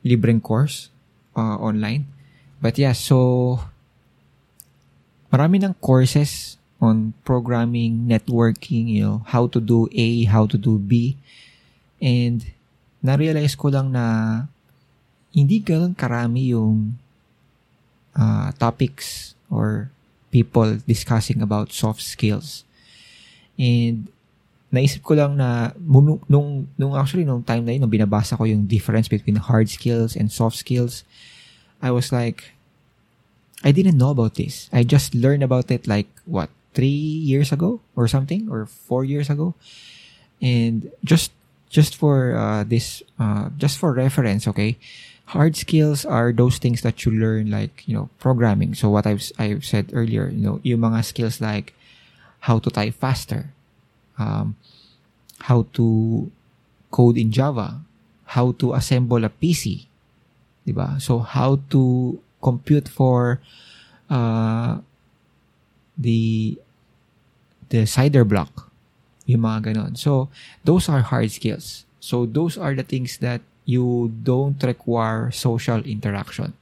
libreng 0.00 0.40
course 0.40 0.88
uh, 1.36 1.60
online. 1.60 2.08
But 2.64 2.80
yeah, 2.80 2.96
so 2.96 3.60
marami 5.28 5.60
ng 5.60 5.76
courses 5.84 6.56
on 6.84 7.16
programming, 7.24 8.04
networking, 8.04 8.92
you 8.92 9.00
know, 9.00 9.18
how 9.24 9.48
to 9.48 9.56
do 9.60 9.88
A, 9.96 10.28
how 10.28 10.44
to 10.44 10.60
do 10.60 10.76
B. 10.76 11.16
And 12.04 12.44
na-realize 13.00 13.56
ko 13.56 13.72
lang 13.72 13.96
na 13.96 14.04
hindi 15.32 15.64
ganoon 15.64 15.96
karami 15.96 16.52
yung 16.52 17.00
uh, 18.12 18.52
topics 18.60 19.32
or 19.48 19.88
people 20.28 20.76
discussing 20.84 21.40
about 21.40 21.72
soft 21.72 22.04
skills. 22.04 22.68
And 23.56 24.12
naisip 24.68 25.00
ko 25.00 25.16
lang 25.16 25.40
na 25.40 25.72
nung, 25.80 26.20
nung 26.76 26.92
actually 26.98 27.24
nung 27.24 27.40
time 27.40 27.64
na 27.64 27.72
yun, 27.72 27.86
nung 27.86 27.94
binabasa 27.94 28.36
ko 28.36 28.44
yung 28.44 28.68
difference 28.68 29.08
between 29.08 29.40
hard 29.40 29.70
skills 29.72 30.18
and 30.18 30.28
soft 30.28 30.60
skills, 30.60 31.06
I 31.80 31.90
was 31.94 32.12
like, 32.12 32.52
I 33.64 33.72
didn't 33.72 33.96
know 33.96 34.10
about 34.10 34.34
this. 34.34 34.68
I 34.74 34.84
just 34.84 35.14
learned 35.14 35.42
about 35.42 35.70
it 35.70 35.88
like, 35.88 36.10
what, 36.26 36.50
three 36.74 36.86
years 37.24 37.52
ago 37.52 37.80
or 37.96 38.08
something 38.08 38.50
or 38.50 38.66
four 38.66 39.04
years 39.04 39.30
ago. 39.30 39.54
And 40.42 40.90
just 41.04 41.32
just 41.70 41.96
for 41.96 42.36
uh, 42.36 42.64
this 42.64 43.02
uh, 43.18 43.50
just 43.56 43.78
for 43.78 43.92
reference 43.92 44.46
okay 44.46 44.76
hard 45.32 45.56
skills 45.56 46.04
are 46.04 46.32
those 46.32 46.58
things 46.58 46.82
that 46.82 47.04
you 47.04 47.10
learn 47.10 47.50
like 47.50 47.82
you 47.86 47.94
know 47.94 48.10
programming. 48.18 48.74
So 48.74 48.90
what 48.90 49.06
i've 49.06 49.24
i've 49.38 49.64
said 49.64 49.90
earlier 49.92 50.28
you 50.28 50.44
know 50.44 50.60
yung 50.62 50.80
mga 50.80 51.04
skills 51.04 51.40
like 51.40 51.72
how 52.44 52.58
to 52.60 52.68
type 52.68 52.94
faster 52.94 53.48
um, 54.18 54.56
how 55.48 55.66
to 55.72 56.30
code 56.90 57.16
in 57.16 57.32
java 57.32 57.80
how 58.36 58.52
to 58.52 58.74
assemble 58.74 59.24
a 59.24 59.32
pc 59.32 59.86
diba 60.66 61.00
so 61.00 61.18
how 61.18 61.58
to 61.68 62.16
compute 62.40 62.88
for 62.88 63.40
uh, 64.10 64.78
the 65.96 66.56
the 67.74 67.82
cider 67.90 68.22
block. 68.22 68.70
Yung 69.26 69.42
mga 69.42 69.74
ganon. 69.74 69.98
So, 69.98 70.30
those 70.62 70.86
are 70.86 71.02
hard 71.02 71.34
skills. 71.34 71.82
So, 71.98 72.22
those 72.22 72.54
are 72.54 72.76
the 72.78 72.86
things 72.86 73.18
that 73.18 73.42
you 73.64 74.12
don't 74.22 74.62
require 74.62 75.32
social 75.32 75.82
interaction. 75.82 76.52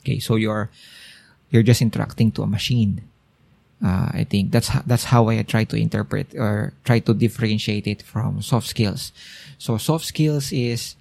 Okay, 0.00 0.20
so 0.20 0.36
you're 0.36 0.70
you're 1.50 1.66
just 1.66 1.82
interacting 1.82 2.30
to 2.32 2.42
a 2.42 2.46
machine. 2.46 3.02
Uh, 3.82 4.08
I 4.12 4.24
think 4.28 4.52
that's 4.52 4.70
that's 4.86 5.10
how 5.10 5.28
I 5.28 5.42
try 5.42 5.64
to 5.64 5.76
interpret 5.76 6.32
or 6.36 6.72
try 6.84 7.00
to 7.00 7.12
differentiate 7.12 7.86
it 7.86 8.02
from 8.02 8.40
soft 8.40 8.68
skills. 8.68 9.12
So 9.58 9.76
soft 9.76 10.04
skills 10.04 10.52
is 10.52 10.96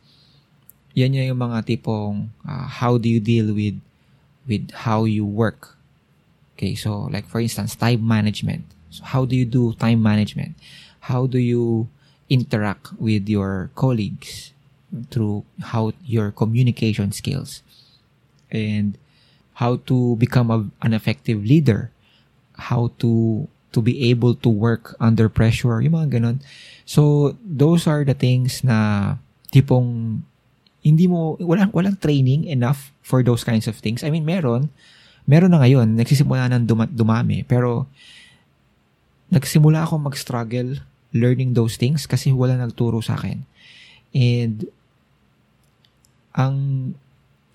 yan 0.95 1.13
yung 1.13 1.37
mga 1.37 1.67
tipong 1.67 2.31
uh, 2.47 2.67
how 2.67 2.97
do 2.97 3.07
you 3.11 3.19
deal 3.19 3.53
with 3.53 3.79
with 4.47 4.71
how 4.87 5.03
you 5.03 5.27
work. 5.27 5.75
Okay, 6.55 6.75
so 6.75 7.11
like 7.11 7.27
for 7.27 7.39
instance, 7.39 7.75
time 7.75 8.03
management. 8.03 8.74
So 8.89 9.03
how 9.03 9.25
do 9.25 9.35
you 9.35 9.45
do 9.45 9.73
time 9.73 10.01
management? 10.01 10.55
How 11.11 11.27
do 11.27 11.37
you 11.37 11.87
interact 12.29 12.93
with 12.97 13.29
your 13.29 13.69
colleagues 13.75 14.51
through 15.11 15.43
how 15.61 15.93
your 16.05 16.31
communication 16.31 17.11
skills 17.11 17.61
and 18.49 18.97
how 19.55 19.77
to 19.87 20.15
become 20.17 20.51
a, 20.51 20.65
an 20.81 20.93
effective 20.93 21.43
leader, 21.43 21.91
how 22.57 22.91
to 22.99 23.47
to 23.75 23.83
be 23.83 24.07
able 24.07 24.31
to 24.39 24.47
work 24.47 24.95
under 25.03 25.27
pressure, 25.27 25.83
yung 25.83 25.99
mga 25.99 26.15
ganun. 26.15 26.39
So, 26.87 27.35
those 27.43 27.91
are 27.91 28.07
the 28.07 28.15
things 28.15 28.63
na 28.63 29.19
tipong 29.51 30.23
hindi 30.79 31.11
mo, 31.11 31.35
walang, 31.43 31.75
walang 31.75 31.99
training 31.99 32.47
enough 32.47 32.95
for 33.03 33.19
those 33.19 33.43
kinds 33.43 33.67
of 33.67 33.75
things. 33.75 33.99
I 33.99 34.15
mean, 34.15 34.23
meron, 34.23 34.71
meron 35.27 35.51
na 35.51 35.59
ngayon, 35.59 35.99
nagsisimula 35.99 36.47
ng 36.55 36.63
dumami, 36.95 37.43
pero 37.43 37.91
nagsimula 39.31 39.85
ako 39.85 40.09
mag-struggle 40.09 40.81
learning 41.15 41.55
those 41.55 41.79
things 41.79 42.05
kasi 42.05 42.35
wala 42.35 42.59
nagturo 42.59 42.99
sa 42.99 43.15
akin. 43.15 43.45
And 44.15 44.67
ang 46.35 46.55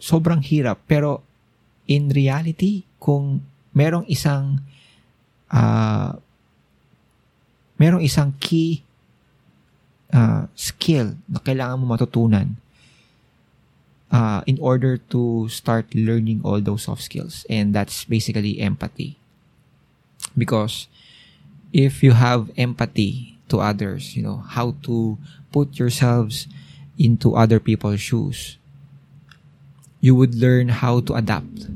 sobrang 0.00 0.40
hirap 0.40 0.80
pero 0.88 1.20
in 1.84 2.08
reality 2.08 2.88
kung 2.96 3.44
merong 3.76 4.08
isang 4.08 4.64
uh, 5.52 6.16
merong 7.76 8.00
isang 8.00 8.32
key 8.40 8.84
skill 10.60 11.16
na 11.30 11.38
kailangan 11.40 11.80
mo 11.80 11.96
matutunan 11.96 12.58
uh, 14.12 14.42
in 14.44 14.58
order 14.60 14.98
to 14.98 15.46
start 15.48 15.88
learning 15.94 16.44
all 16.44 16.60
those 16.60 16.84
soft 16.84 17.02
skills. 17.02 17.46
And 17.48 17.72
that's 17.72 18.04
basically 18.04 18.60
empathy. 18.60 19.16
Because 20.36 20.86
if 21.72 22.02
you 22.02 22.12
have 22.12 22.50
empathy 22.56 23.38
to 23.48 23.60
others, 23.60 24.16
you 24.16 24.22
know, 24.22 24.42
how 24.48 24.74
to 24.82 25.18
put 25.52 25.78
yourselves 25.78 26.46
into 26.98 27.34
other 27.34 27.58
people's 27.58 28.00
shoes, 28.00 28.56
you 30.00 30.14
would 30.14 30.34
learn 30.34 30.68
how 30.68 31.00
to 31.00 31.14
adapt. 31.14 31.66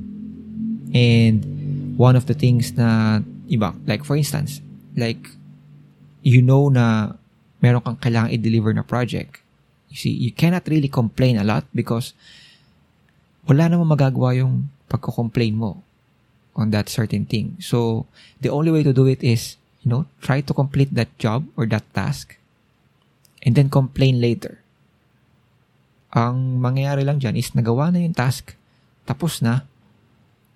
And 0.95 1.97
one 1.97 2.17
of 2.17 2.27
the 2.27 2.35
things 2.35 2.73
na 2.75 3.21
iba, 3.51 3.75
like 3.87 4.05
for 4.05 4.17
instance, 4.17 4.61
like 4.97 5.31
you 6.23 6.41
know 6.41 6.69
na 6.69 7.15
meron 7.61 7.83
kang 7.83 7.97
kailangang 7.97 8.35
i-deliver 8.39 8.73
na 8.73 8.83
project 8.83 9.45
You 9.95 10.03
see, 10.03 10.11
you 10.11 10.35
cannot 10.35 10.67
really 10.67 10.91
complain 10.91 11.39
a 11.39 11.47
lot 11.47 11.63
because 11.71 12.19
wala 13.47 13.71
namang 13.71 13.95
magagawa 13.95 14.35
yung 14.35 14.67
pagko-complain 14.91 15.55
mo 15.55 15.87
on 16.59 16.75
that 16.75 16.91
certain 16.91 17.23
thing. 17.23 17.55
So, 17.63 18.11
the 18.43 18.51
only 18.51 18.75
way 18.75 18.83
to 18.83 18.91
do 18.91 19.07
it 19.07 19.23
is, 19.23 19.55
you 19.85 19.93
know, 19.93 20.09
try 20.25 20.41
to 20.41 20.57
complete 20.57 20.91
that 20.97 21.13
job 21.21 21.45
or 21.55 21.69
that 21.69 21.85
task 21.93 22.41
and 23.45 23.53
then 23.55 23.69
complain 23.69 24.19
later. 24.19 24.65
Ang 26.17 26.59
mangyayari 26.59 27.05
lang 27.05 27.21
dyan 27.21 27.37
is 27.37 27.53
nagawa 27.53 27.93
na 27.93 28.01
yung 28.01 28.17
task, 28.17 28.57
tapos 29.05 29.45
na, 29.45 29.69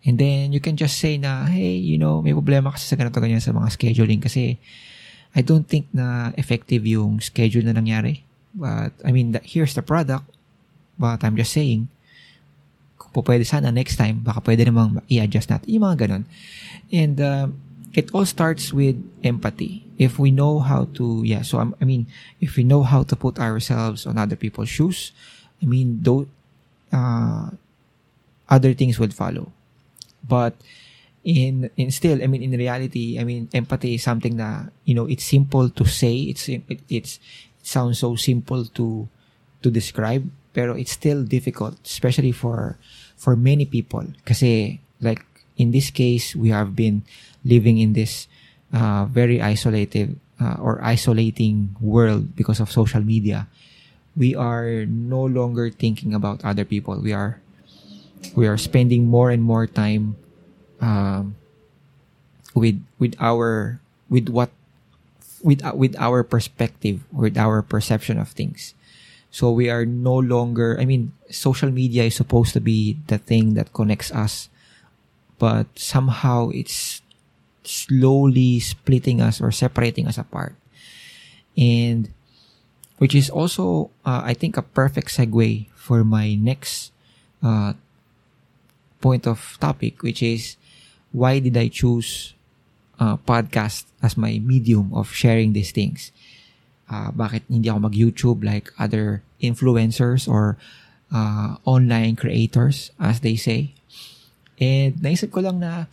and 0.08 0.16
then 0.16 0.56
you 0.56 0.62
can 0.64 0.74
just 0.80 0.96
say 0.96 1.20
na, 1.20 1.44
hey, 1.44 1.76
you 1.76 2.00
know, 2.00 2.24
may 2.24 2.32
problema 2.32 2.72
kasi 2.72 2.88
sa 2.88 2.96
ganito 2.96 3.20
ganyan 3.20 3.44
sa 3.44 3.52
mga 3.52 3.68
scheduling 3.68 4.24
kasi 4.24 4.56
I 5.36 5.44
don't 5.44 5.68
think 5.68 5.92
na 5.92 6.32
effective 6.40 6.88
yung 6.88 7.20
schedule 7.20 7.68
na 7.68 7.76
nangyari. 7.76 8.24
But, 8.56 8.96
I 9.04 9.12
mean, 9.12 9.36
that, 9.36 9.44
here's 9.44 9.76
the 9.76 9.84
product. 9.84 10.24
But 10.96 11.20
I'm 11.20 11.36
just 11.36 11.52
saying, 11.52 11.92
kung 12.96 13.12
po 13.12 13.20
pwede 13.22 13.44
sana 13.44 13.68
next 13.68 14.00
time, 14.00 14.24
baka 14.24 14.40
pwede 14.40 14.64
namang 14.64 15.04
i-adjust 15.06 15.52
natin. 15.52 15.68
Yung 15.68 15.84
mga 15.84 16.08
ganun. 16.08 16.24
And, 16.88 17.16
uh, 17.20 17.46
it 17.94 18.10
all 18.12 18.26
starts 18.26 18.72
with 18.72 18.96
empathy. 19.24 19.84
If 19.98 20.18
we 20.18 20.30
know 20.30 20.60
how 20.60 20.86
to, 20.94 21.22
yeah, 21.24 21.42
so 21.42 21.58
I'm, 21.58 21.74
I 21.80 21.84
mean, 21.84 22.06
if 22.40 22.56
we 22.56 22.64
know 22.64 22.82
how 22.82 23.02
to 23.02 23.16
put 23.16 23.38
ourselves 23.38 24.06
on 24.06 24.18
other 24.18 24.36
people's 24.36 24.68
shoes, 24.68 25.12
I 25.62 25.66
mean, 25.66 25.98
though, 26.02 26.26
other 28.48 28.74
things 28.74 28.98
will 28.98 29.10
follow. 29.10 29.52
But, 30.26 30.54
in 31.28 31.68
in 31.76 31.90
still 31.90 32.22
i 32.22 32.26
mean 32.26 32.42
in 32.42 32.56
reality 32.56 33.18
i 33.18 33.24
mean 33.24 33.50
empathy 33.52 33.94
is 33.94 34.02
something 34.02 34.40
that 34.40 34.72
you 34.84 34.94
know 34.94 35.04
it's 35.04 35.24
simple 35.24 35.68
to 35.68 35.84
say 35.84 36.24
it's 36.24 36.48
it, 36.48 36.62
it's 36.88 37.20
sounds 37.60 37.98
so 37.98 38.16
simple 38.16 38.64
to 38.64 39.08
to 39.60 39.68
describe 39.68 40.24
pero 40.54 40.72
it's 40.72 40.92
still 40.92 41.22
difficult 41.24 41.76
especially 41.84 42.32
for 42.32 42.78
for 43.16 43.36
many 43.36 43.66
people 43.66 44.06
kasi 44.24 44.80
like 45.04 45.20
in 45.58 45.74
this 45.74 45.90
case 45.90 46.34
we 46.34 46.48
have 46.48 46.74
been 46.74 47.02
living 47.44 47.78
in 47.78 47.92
this 47.92 48.30
uh, 48.72 49.04
very 49.06 49.42
isolated 49.42 50.18
uh, 50.40 50.56
or 50.62 50.82
isolating 50.82 51.74
world 51.80 52.36
because 52.36 52.60
of 52.60 52.70
social 52.70 53.02
media. 53.02 53.48
We 54.16 54.34
are 54.34 54.86
no 54.86 55.24
longer 55.24 55.70
thinking 55.70 56.14
about 56.14 56.44
other 56.44 56.64
people. 56.64 56.98
We 56.98 57.12
are 57.12 57.40
we 58.34 58.46
are 58.46 58.58
spending 58.58 59.06
more 59.06 59.30
and 59.30 59.42
more 59.42 59.66
time 59.66 60.16
um, 60.80 61.36
with 62.54 62.82
with 62.98 63.14
our 63.20 63.78
with 64.10 64.28
what 64.28 64.50
with 65.42 65.62
uh, 65.62 65.74
with 65.74 65.94
our 65.98 66.22
perspective 66.22 67.02
with 67.12 67.36
our 67.36 67.62
perception 67.62 68.18
of 68.18 68.30
things. 68.30 68.74
So 69.30 69.52
we 69.52 69.68
are 69.68 69.84
no 69.84 70.16
longer 70.16 70.80
i 70.80 70.88
mean 70.88 71.12
social 71.28 71.68
media 71.70 72.08
is 72.08 72.16
supposed 72.16 72.56
to 72.56 72.64
be 72.64 72.96
the 73.12 73.20
thing 73.20 73.54
that 73.60 73.76
connects 73.76 74.08
us 74.10 74.48
but 75.38 75.66
somehow 75.74 76.50
it's 76.50 77.02
slowly 77.64 78.60
splitting 78.60 79.20
us 79.20 79.40
or 79.40 79.52
separating 79.52 80.06
us 80.06 80.18
apart 80.18 80.54
and 81.56 82.10
which 82.98 83.14
is 83.14 83.30
also 83.30 83.90
uh, 84.04 84.22
i 84.24 84.34
think 84.34 84.56
a 84.56 84.62
perfect 84.62 85.08
segue 85.08 85.66
for 85.74 86.04
my 86.04 86.34
next 86.34 86.92
uh, 87.42 87.72
point 89.00 89.26
of 89.26 89.56
topic 89.60 90.02
which 90.02 90.22
is 90.22 90.56
why 91.12 91.38
did 91.38 91.56
i 91.56 91.68
choose 91.68 92.34
uh, 92.98 93.16
podcast 93.16 93.86
as 94.02 94.16
my 94.16 94.38
medium 94.42 94.92
of 94.92 95.10
sharing 95.10 95.52
these 95.52 95.70
things. 95.72 96.10
Uh, 96.88 97.10
bakit 97.12 97.44
hindi 97.48 97.68
ako 97.68 97.90
mag-YouTube 97.90 98.40
like 98.42 98.72
other 98.78 99.22
influencers 99.38 100.26
or 100.26 100.56
uh, 101.12 101.56
online 101.64 102.16
creators, 102.16 102.90
as 102.98 103.20
they 103.20 103.36
say. 103.36 103.72
And 104.58 104.98
naisip 104.98 105.30
ko 105.30 105.40
lang 105.40 105.62
na 105.62 105.86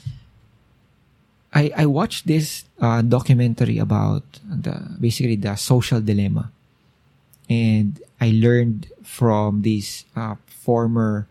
I, 1.56 1.71
I 1.71 1.86
watched 1.86 2.28
this 2.28 2.65
uh, 2.82 3.01
documentary 3.01 3.80
about 3.80 4.23
the 4.43 4.97
basically 4.99 5.38
the 5.38 5.56
social 5.56 6.01
dilemma. 6.01 6.51
And 7.49 8.01
I 8.19 8.36
learned 8.36 8.91
from 9.04 9.62
these 9.62 10.04
uh, 10.15 10.36
former 10.47 11.28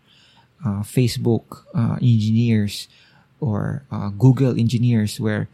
uh, 0.65 0.81
Facebook 0.81 1.61
uh, 1.75 2.01
engineers 2.01 2.87
or 3.39 3.83
uh, 3.91 4.09
Google 4.09 4.57
engineers 4.57 5.19
where 5.19 5.47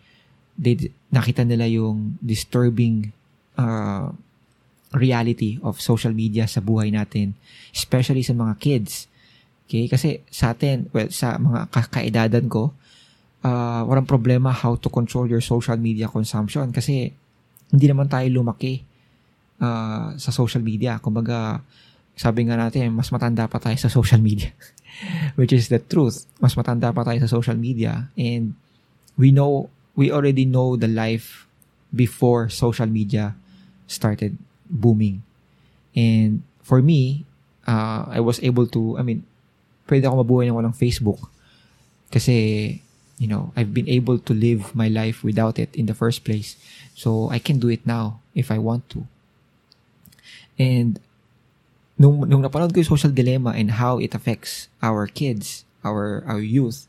they 0.56 0.94
nakita 1.12 1.44
nila 1.44 1.68
yung 1.68 2.18
disturbing 2.24 3.12
uh, 3.58 4.14
reality 4.96 5.60
of 5.64 5.82
social 5.84 6.16
media 6.16 6.48
sa 6.48 6.64
buhay 6.64 6.92
natin, 6.92 7.36
especially 7.76 8.24
sa 8.24 8.32
mga 8.32 8.56
kids. 8.60 9.11
Okay? 9.72 9.88
Kasi 9.88 10.20
sa 10.28 10.52
atin, 10.52 10.92
well, 10.92 11.08
sa 11.08 11.40
mga 11.40 11.72
kakaedadan 11.72 12.52
ko, 12.52 12.76
uh, 13.48 13.88
walang 13.88 14.04
problema 14.04 14.52
how 14.52 14.76
to 14.76 14.92
control 14.92 15.24
your 15.32 15.40
social 15.40 15.80
media 15.80 16.12
consumption 16.12 16.76
kasi 16.76 17.16
hindi 17.72 17.86
naman 17.88 18.12
tayo 18.12 18.28
lumaki 18.28 18.84
uh, 19.64 20.12
sa 20.20 20.36
social 20.36 20.60
media. 20.60 21.00
Kumbaga, 21.00 21.64
sabi 22.20 22.52
nga 22.52 22.60
natin, 22.60 22.92
mas 22.92 23.08
matanda 23.16 23.48
pa 23.48 23.64
tayo 23.64 23.80
sa 23.80 23.88
social 23.88 24.20
media. 24.20 24.52
Which 25.40 25.56
is 25.56 25.72
the 25.72 25.80
truth. 25.80 26.28
Mas 26.44 26.60
matanda 26.60 26.92
pa 26.92 27.08
tayo 27.08 27.24
sa 27.24 27.32
social 27.32 27.56
media. 27.56 28.12
And 28.20 28.60
we 29.16 29.32
know 29.32 29.72
we 29.96 30.12
already 30.12 30.44
know 30.44 30.76
the 30.76 30.92
life 30.92 31.48
before 31.96 32.52
social 32.52 32.92
media 32.92 33.40
started 33.88 34.36
booming. 34.68 35.24
And 35.96 36.44
for 36.60 36.84
me, 36.84 37.24
uh, 37.68 38.08
I 38.12 38.20
was 38.20 38.40
able 38.44 38.68
to, 38.76 39.00
I 39.00 39.04
mean, 39.04 39.24
pwede 39.92 40.08
ako 40.08 40.24
mabuhay 40.24 40.48
ng 40.48 40.56
walang 40.56 40.72
Facebook. 40.72 41.28
Kasi, 42.08 42.80
you 43.20 43.28
know, 43.28 43.52
I've 43.60 43.76
been 43.76 43.92
able 43.92 44.16
to 44.24 44.32
live 44.32 44.72
my 44.72 44.88
life 44.88 45.20
without 45.20 45.60
it 45.60 45.76
in 45.76 45.92
the 45.92 45.94
first 45.94 46.24
place. 46.24 46.56
So, 46.96 47.28
I 47.28 47.44
can 47.44 47.60
do 47.60 47.68
it 47.68 47.84
now 47.84 48.24
if 48.32 48.48
I 48.48 48.58
want 48.58 48.88
to. 48.96 49.04
And, 50.56 51.04
nung, 52.00 52.24
nung 52.24 52.40
napanood 52.40 52.72
ko 52.72 52.80
yung 52.80 52.96
social 52.96 53.12
dilemma 53.12 53.52
and 53.52 53.76
how 53.76 54.00
it 54.00 54.16
affects 54.16 54.72
our 54.80 55.12
kids, 55.12 55.68
our, 55.84 56.24
our 56.24 56.40
youth, 56.40 56.88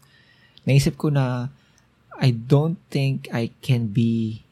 naisip 0.63 0.95
ko 0.95 1.11
na, 1.11 1.51
I 2.23 2.31
don't 2.31 2.79
think 2.87 3.27
I 3.35 3.51
can 3.67 3.91
be 3.91 4.45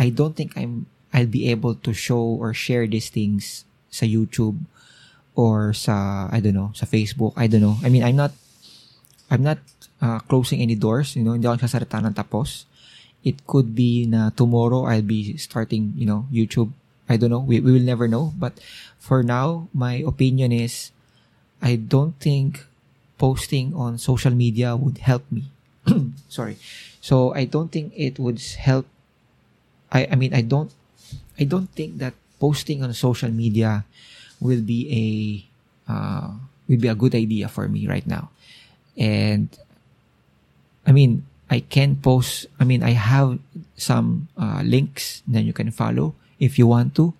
I 0.00 0.08
don't 0.08 0.36
think 0.36 0.56
I'm 0.56 0.86
I'll 1.12 1.28
be 1.28 1.48
able 1.48 1.74
to 1.76 1.92
show 1.92 2.20
or 2.20 2.52
share 2.52 2.88
these 2.88 3.08
things 3.08 3.64
sa 3.88 4.04
YouTube 4.04 4.64
or 5.34 5.72
sa 5.72 6.28
I 6.32 6.40
don't 6.40 6.54
know, 6.54 6.70
sa 6.74 6.86
Facebook. 6.86 7.32
I 7.36 7.46
don't 7.46 7.62
know. 7.62 7.78
I 7.82 7.88
mean, 7.88 8.02
I'm 8.02 8.16
not 8.16 8.32
I'm 9.30 9.42
not 9.42 9.58
uh, 10.02 10.18
closing 10.26 10.60
any 10.60 10.74
doors, 10.74 11.14
you 11.14 11.22
know, 11.22 11.32
hindi 11.32 11.46
ako 11.46 11.62
sasarita 11.62 12.02
ng 12.02 12.14
tapos. 12.14 12.66
It 13.22 13.46
could 13.46 13.76
be 13.76 14.08
na 14.08 14.32
tomorrow 14.32 14.88
I'll 14.88 15.04
be 15.04 15.36
starting, 15.36 15.92
you 15.94 16.08
know, 16.08 16.26
YouTube. 16.32 16.72
I 17.06 17.18
don't 17.18 17.30
know. 17.30 17.42
We, 17.42 17.60
we 17.60 17.72
will 17.72 17.84
never 17.84 18.08
know. 18.08 18.32
But 18.38 18.58
for 18.98 19.22
now, 19.22 19.68
my 19.74 20.02
opinion 20.06 20.52
is 20.52 20.90
I 21.60 21.76
don't 21.76 22.16
think 22.18 22.64
posting 23.20 23.76
on 23.76 23.98
social 23.98 24.32
media 24.32 24.74
would 24.74 24.98
help 25.04 25.22
me. 25.30 25.52
sorry. 26.28 26.56
So 27.00 27.34
I 27.34 27.44
don't 27.44 27.68
think 27.68 27.92
it 27.94 28.18
would 28.18 28.40
help. 28.40 28.88
I 29.92 30.08
I 30.10 30.14
mean 30.16 30.32
I 30.32 30.40
don't 30.40 30.72
I 31.38 31.44
don't 31.44 31.68
think 31.76 31.98
that 32.00 32.14
posting 32.40 32.82
on 32.82 32.92
social 32.96 33.28
media 33.28 33.84
will 34.40 34.62
be 34.62 34.88
a 34.90 35.06
uh, 35.92 36.32
be 36.66 36.88
a 36.88 36.94
good 36.94 37.14
idea 37.14 37.48
for 37.48 37.68
me 37.68 37.86
right 37.86 38.06
now. 38.06 38.30
And 38.96 39.48
I 40.86 40.92
mean 40.92 41.26
I 41.50 41.60
can 41.60 41.96
post. 41.96 42.46
I 42.58 42.64
mean 42.64 42.82
I 42.82 42.92
have 42.92 43.38
some 43.76 44.28
uh, 44.36 44.62
links 44.64 45.22
that 45.28 45.42
you 45.42 45.52
can 45.52 45.70
follow 45.70 46.14
if 46.40 46.58
you 46.58 46.66
want 46.66 46.94
to. 46.96 47.12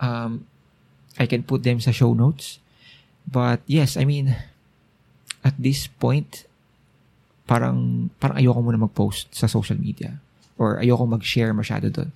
Um, 0.00 0.46
I 1.20 1.26
can 1.28 1.44
put 1.44 1.62
them 1.62 1.78
sa 1.78 1.92
show 1.92 2.16
notes. 2.16 2.58
But 3.28 3.60
yes, 3.68 4.00
I 4.00 4.08
mean, 4.08 4.32
at 5.44 5.54
this 5.60 5.86
point, 5.86 6.48
parang, 7.44 8.08
parang 8.16 8.40
ayoko 8.40 8.64
muna 8.64 8.80
mag-post 8.80 9.28
sa 9.36 9.46
social 9.46 9.76
media. 9.76 10.16
Or 10.56 10.80
ayoko 10.80 11.04
mag-share 11.04 11.52
masyado 11.52 11.92
doon. 11.92 12.10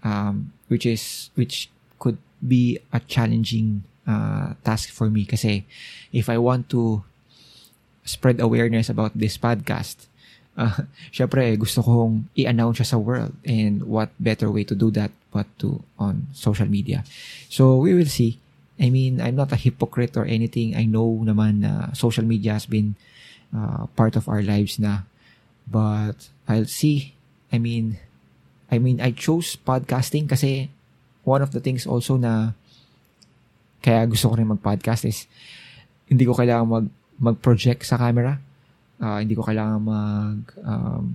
Um, 0.00 0.56
which 0.72 0.88
is, 0.88 1.28
which 1.36 1.68
be 2.40 2.78
a 2.92 3.00
challenging 3.00 3.84
uh, 4.08 4.54
task 4.64 4.90
for 4.90 5.08
me 5.08 5.24
kasi 5.24 5.64
if 6.12 6.28
I 6.28 6.38
want 6.38 6.68
to 6.74 7.04
spread 8.04 8.40
awareness 8.40 8.88
about 8.88 9.12
this 9.14 9.36
podcast, 9.36 10.08
uh, 10.60 10.84
syempre 11.14 11.56
gusto 11.56 11.80
kong 11.80 12.28
i-announce 12.36 12.82
siya 12.82 12.96
sa 12.96 12.98
world 12.98 13.32
and 13.46 13.86
what 13.86 14.10
better 14.18 14.50
way 14.50 14.66
to 14.66 14.74
do 14.74 14.90
that 14.90 15.14
but 15.30 15.46
to 15.62 15.80
on 15.96 16.26
social 16.34 16.66
media. 16.66 17.06
So 17.48 17.78
we 17.78 17.94
will 17.94 18.10
see. 18.10 18.38
I 18.80 18.88
mean, 18.88 19.20
I'm 19.20 19.36
not 19.36 19.52
a 19.52 19.60
hypocrite 19.60 20.16
or 20.16 20.24
anything. 20.24 20.74
I 20.74 20.88
know 20.88 21.20
naman 21.22 21.60
na 21.60 21.92
social 21.92 22.24
media 22.24 22.56
has 22.56 22.64
been 22.64 22.96
uh, 23.52 23.86
part 23.92 24.16
of 24.16 24.26
our 24.26 24.40
lives 24.40 24.80
na. 24.80 25.04
But 25.68 26.32
I'll 26.48 26.66
see. 26.66 27.14
I 27.52 27.60
mean, 27.60 28.00
I 28.72 28.78
mean, 28.80 28.98
I 28.98 29.12
chose 29.12 29.54
podcasting 29.54 30.32
kasi 30.32 30.72
one 31.30 31.46
of 31.46 31.54
the 31.54 31.62
things 31.62 31.86
also 31.86 32.18
na 32.18 32.58
kaya 33.78 34.02
gusto 34.10 34.26
ko 34.26 34.34
rin 34.34 34.50
mag-podcast 34.50 35.06
is 35.06 35.30
hindi 36.10 36.26
ko 36.26 36.34
kailangan 36.34 36.66
mag 36.66 36.86
mag-project 37.20 37.86
sa 37.86 38.00
camera. 38.00 38.40
Uh, 38.98 39.22
hindi 39.22 39.38
ko 39.38 39.46
kailangan 39.46 39.78
mag 39.78 40.40
um, 40.66 41.14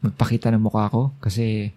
magpakita 0.00 0.48
ng 0.54 0.62
mukha 0.62 0.88
ko 0.88 1.12
kasi 1.20 1.74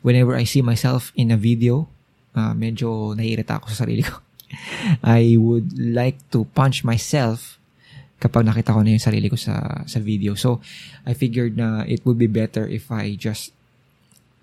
whenever 0.00 0.38
I 0.38 0.46
see 0.46 0.62
myself 0.62 1.10
in 1.18 1.34
a 1.34 1.38
video, 1.38 1.90
uh, 2.38 2.54
medyo 2.54 3.18
naiirita 3.18 3.58
ako 3.58 3.66
sa 3.74 3.84
sarili 3.84 4.06
ko. 4.06 4.22
I 5.04 5.36
would 5.36 5.76
like 5.76 6.22
to 6.32 6.46
punch 6.56 6.86
myself 6.86 7.58
kapag 8.18 8.46
nakita 8.46 8.74
ko 8.74 8.82
na 8.82 8.94
yung 8.94 9.02
sarili 9.02 9.30
ko 9.30 9.38
sa 9.38 9.84
sa 9.86 9.98
video. 10.02 10.34
So, 10.34 10.62
I 11.06 11.14
figured 11.14 11.58
na 11.58 11.86
it 11.86 12.02
would 12.06 12.18
be 12.18 12.30
better 12.30 12.66
if 12.66 12.90
I 12.90 13.14
just 13.14 13.54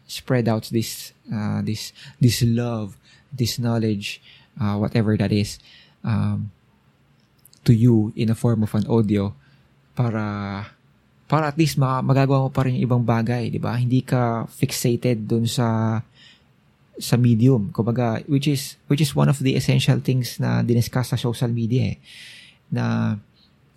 spread 0.07 0.47
out 0.47 0.69
this 0.69 1.13
uh, 1.29 1.61
this 1.61 1.93
this 2.21 2.41
love, 2.45 2.97
this 3.33 3.57
knowledge, 3.57 4.21
uh, 4.61 4.77
whatever 4.77 5.17
that 5.17 5.33
is, 5.33 5.59
um, 6.03 6.51
to 7.65 7.73
you 7.73 8.13
in 8.15 8.29
a 8.29 8.37
form 8.37 8.63
of 8.63 8.73
an 8.77 8.85
audio 8.87 9.33
para 9.97 10.69
para 11.25 11.49
at 11.49 11.57
least 11.57 11.81
magagawa 11.81 12.45
mo 12.45 12.49
pa 12.53 12.63
rin 12.65 12.77
yung 12.77 12.85
ibang 12.85 13.03
bagay, 13.03 13.49
di 13.49 13.57
ba? 13.57 13.73
Hindi 13.73 14.05
ka 14.05 14.45
fixated 14.45 15.25
dun 15.25 15.49
sa 15.49 15.99
sa 16.95 17.15
medium. 17.17 17.73
Kumbaga, 17.73 18.21
which 18.29 18.47
is 18.47 18.77
which 18.87 19.01
is 19.01 19.17
one 19.17 19.27
of 19.27 19.41
the 19.41 19.57
essential 19.57 19.97
things 19.99 20.37
na 20.37 20.61
diniscuss 20.61 21.11
sa 21.11 21.17
social 21.17 21.49
media 21.49 21.95
eh. 21.95 21.97
Na 22.69 23.17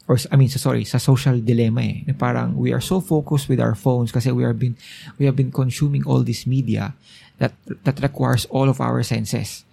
or 0.08 0.16
I 0.32 0.40
mean, 0.40 0.48
so 0.48 0.56
sorry, 0.56 0.88
sa 0.88 0.96
social 0.96 1.36
dilemma 1.38 1.84
eh. 1.84 1.96
Na 2.08 2.16
parang 2.16 2.56
we 2.56 2.72
are 2.72 2.80
so 2.80 2.98
focused 3.04 3.46
with 3.52 3.60
our 3.60 3.76
phones 3.76 4.08
kasi 4.10 4.32
we 4.32 4.42
are 4.42 4.56
been 4.56 4.74
we 5.20 5.28
have 5.28 5.36
been 5.36 5.52
consuming 5.52 6.02
all 6.08 6.24
this 6.24 6.48
media 6.48 6.96
that 7.36 7.52
that 7.84 8.00
requires 8.00 8.48
all 8.48 8.72
of 8.72 8.80
our 8.80 9.04
senses. 9.04 9.68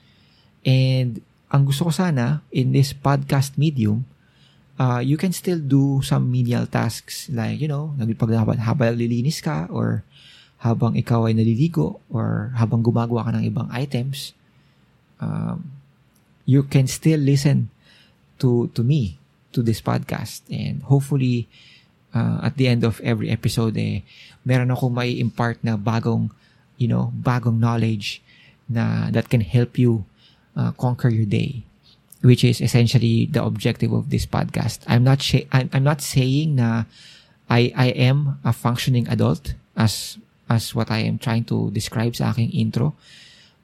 And 0.67 1.23
ang 1.49 1.65
gusto 1.65 1.87
ko 1.87 1.91
sana 1.95 2.43
in 2.51 2.75
this 2.75 2.91
podcast 2.91 3.55
medium 3.55 4.03
uh, 4.79 4.99
you 4.99 5.17
can 5.17 5.31
still 5.31 5.59
do 5.59 6.01
some 6.03 6.31
menial 6.31 6.67
tasks 6.67 7.29
like, 7.31 7.59
you 7.59 7.67
know, 7.67 7.95
nagpaghabal 7.97 8.59
habang 8.59 8.95
lilinis 8.95 9.39
ka 9.39 9.67
or 9.71 10.03
habang 10.59 10.95
ikaw 10.97 11.27
ay 11.27 11.33
naliligo 11.35 11.99
or 12.11 12.51
habang 12.55 12.81
gumagawa 12.83 13.27
ka 13.27 13.31
ng 13.35 13.45
ibang 13.45 13.69
items, 13.71 14.33
um, 15.19 15.71
you 16.45 16.63
can 16.63 16.87
still 16.87 17.19
listen 17.19 17.69
to 18.39 18.67
to 18.75 18.83
me, 18.83 19.17
to 19.55 19.63
this 19.63 19.79
podcast. 19.79 20.43
And 20.51 20.83
hopefully, 20.83 21.47
uh, 22.13 22.43
at 22.43 22.57
the 22.59 22.67
end 22.67 22.83
of 22.83 22.99
every 23.01 23.31
episode, 23.31 23.79
eh, 23.79 24.03
meron 24.43 24.69
akong 24.69 24.93
may 24.93 25.15
impart 25.15 25.63
na 25.63 25.79
bagong, 25.79 26.29
you 26.77 26.91
know, 26.91 27.15
bagong 27.15 27.59
knowledge 27.59 28.21
na 28.67 29.09
that 29.09 29.31
can 29.31 29.41
help 29.41 29.79
you 29.79 30.03
uh, 30.53 30.75
conquer 30.75 31.09
your 31.09 31.25
day 31.25 31.63
which 32.25 32.43
is 32.43 32.59
essentially 32.59 33.29
the 33.29 33.43
objective 33.43 33.93
of 33.93 34.09
this 34.09 34.25
podcast. 34.25 34.81
I'm 34.87 35.03
not 35.03 35.21
sh- 35.21 35.45
I'm, 35.53 35.69
I'm 35.71 35.83
not 35.85 36.01
saying 36.01 36.57
na 36.57 36.89
I 37.49 37.69
I 37.77 37.87
am 37.93 38.41
a 38.43 38.49
functioning 38.49 39.07
adult 39.07 39.53
as 39.77 40.17
as 40.49 40.73
what 40.73 40.89
I 40.89 41.05
am 41.05 41.21
trying 41.21 41.45
to 41.53 41.69
describe 41.69 42.17
sa 42.17 42.33
aking 42.33 42.49
intro. 42.49 42.97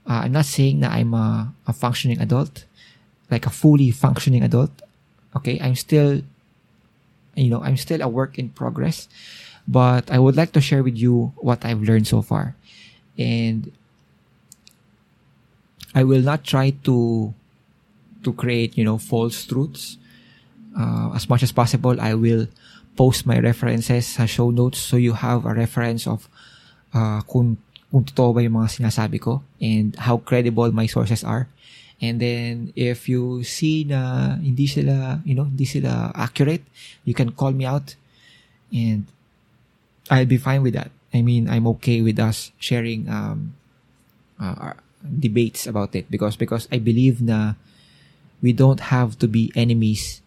Uh, 0.05 0.29
I'm 0.29 0.33
not 0.33 0.45
saying 0.45 0.81
that 0.85 0.93
I'm 0.93 1.13
a, 1.13 1.53
a 1.65 1.73
functioning 1.73 2.21
adult, 2.21 2.65
like 3.33 3.49
a 3.49 3.53
fully 3.53 3.89
functioning 3.89 4.45
adult. 4.45 4.69
Okay, 5.35 5.59
I'm 5.61 5.75
still, 5.75 6.21
you 7.35 7.49
know, 7.49 7.63
I'm 7.63 7.77
still 7.77 8.01
a 8.01 8.07
work 8.07 8.37
in 8.37 8.49
progress, 8.49 9.07
but 9.67 10.11
I 10.11 10.19
would 10.19 10.35
like 10.35 10.51
to 10.53 10.61
share 10.61 10.83
with 10.83 10.97
you 10.97 11.33
what 11.37 11.63
I've 11.63 11.81
learned 11.81 12.07
so 12.07 12.21
far, 12.21 12.55
and 13.17 13.71
I 15.95 16.03
will 16.03 16.21
not 16.21 16.43
try 16.43 16.71
to 16.83 17.33
to 18.23 18.33
create, 18.33 18.77
you 18.77 18.83
know, 18.83 18.97
false 18.97 19.45
truths. 19.45 19.97
Uh, 20.77 21.11
as 21.15 21.27
much 21.27 21.43
as 21.43 21.51
possible, 21.51 21.99
I 21.99 22.13
will 22.13 22.47
post 22.95 23.25
my 23.25 23.39
references 23.39 24.07
sa 24.07 24.25
show 24.25 24.51
notes 24.51 24.79
so 24.79 24.95
you 24.95 25.13
have 25.13 25.45
a 25.45 25.53
reference 25.53 26.07
of 26.07 26.27
uh, 26.93 27.21
kung, 27.27 27.57
kung 27.91 28.03
totoo 28.03 28.35
ba 28.35 28.43
yung 28.43 28.61
mga 28.61 28.79
sinasabi 28.79 29.19
ko 29.19 29.43
and 29.59 29.95
how 29.95 30.17
credible 30.17 30.71
my 30.71 30.85
sources 30.85 31.23
are. 31.23 31.47
And 32.01 32.17
then, 32.17 32.73
if 32.75 33.05
you 33.05 33.45
see 33.45 33.85
na 33.85 34.33
hindi 34.41 34.65
sila, 34.65 35.21
you 35.21 35.37
know, 35.37 35.45
hindi 35.45 35.65
sila 35.65 36.09
accurate, 36.17 36.65
you 37.05 37.13
can 37.13 37.31
call 37.31 37.53
me 37.53 37.65
out 37.65 37.93
and 38.73 39.05
I'll 40.09 40.25
be 40.25 40.41
fine 40.41 40.65
with 40.65 40.73
that. 40.73 40.89
I 41.13 41.21
mean, 41.21 41.47
I'm 41.47 41.67
okay 41.77 42.01
with 42.01 42.17
us 42.17 42.51
sharing 42.57 43.07
um, 43.07 43.53
uh, 44.41 44.73
debates 45.05 45.67
about 45.67 45.93
it 45.93 46.09
because 46.09 46.35
because 46.35 46.67
I 46.71 46.79
believe 46.79 47.21
na 47.21 47.53
we 48.41 48.51
don't 48.51 48.89
have 48.89 49.19
to 49.21 49.27
be 49.27 49.53
enemies 49.53 50.21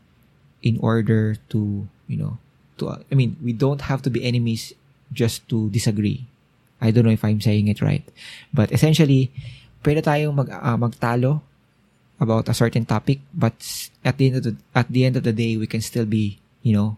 in 0.62 0.78
order 0.78 1.36
to, 1.50 1.88
you 2.06 2.16
know, 2.16 2.38
to, 2.78 3.02
I 3.10 3.14
mean, 3.14 3.36
we 3.42 3.52
don't 3.52 3.82
have 3.82 4.02
to 4.02 4.10
be 4.10 4.24
enemies 4.24 4.72
just 5.12 5.48
to 5.50 5.68
disagree. 5.70 6.26
I 6.80 6.90
don't 6.90 7.04
know 7.04 7.10
if 7.10 7.24
I'm 7.24 7.40
saying 7.40 7.68
it 7.68 7.82
right. 7.82 8.04
But 8.52 8.70
essentially, 8.70 9.30
pwede 9.82 10.06
tayong 10.06 10.34
mag, 10.34 10.50
uh, 10.50 10.78
magtalo 10.78 11.42
about 12.24 12.48
a 12.48 12.56
certain 12.56 12.88
topic, 12.88 13.20
but 13.36 13.54
at 14.04 14.16
the 14.16 14.32
end 14.32 14.36
of 14.40 14.42
the, 14.42 14.56
at 14.74 14.88
the 14.88 15.04
end 15.04 15.16
of 15.20 15.22
the 15.22 15.36
day, 15.36 15.60
we 15.60 15.68
can 15.68 15.84
still 15.84 16.08
be, 16.08 16.40
you 16.64 16.72
know, 16.72 16.96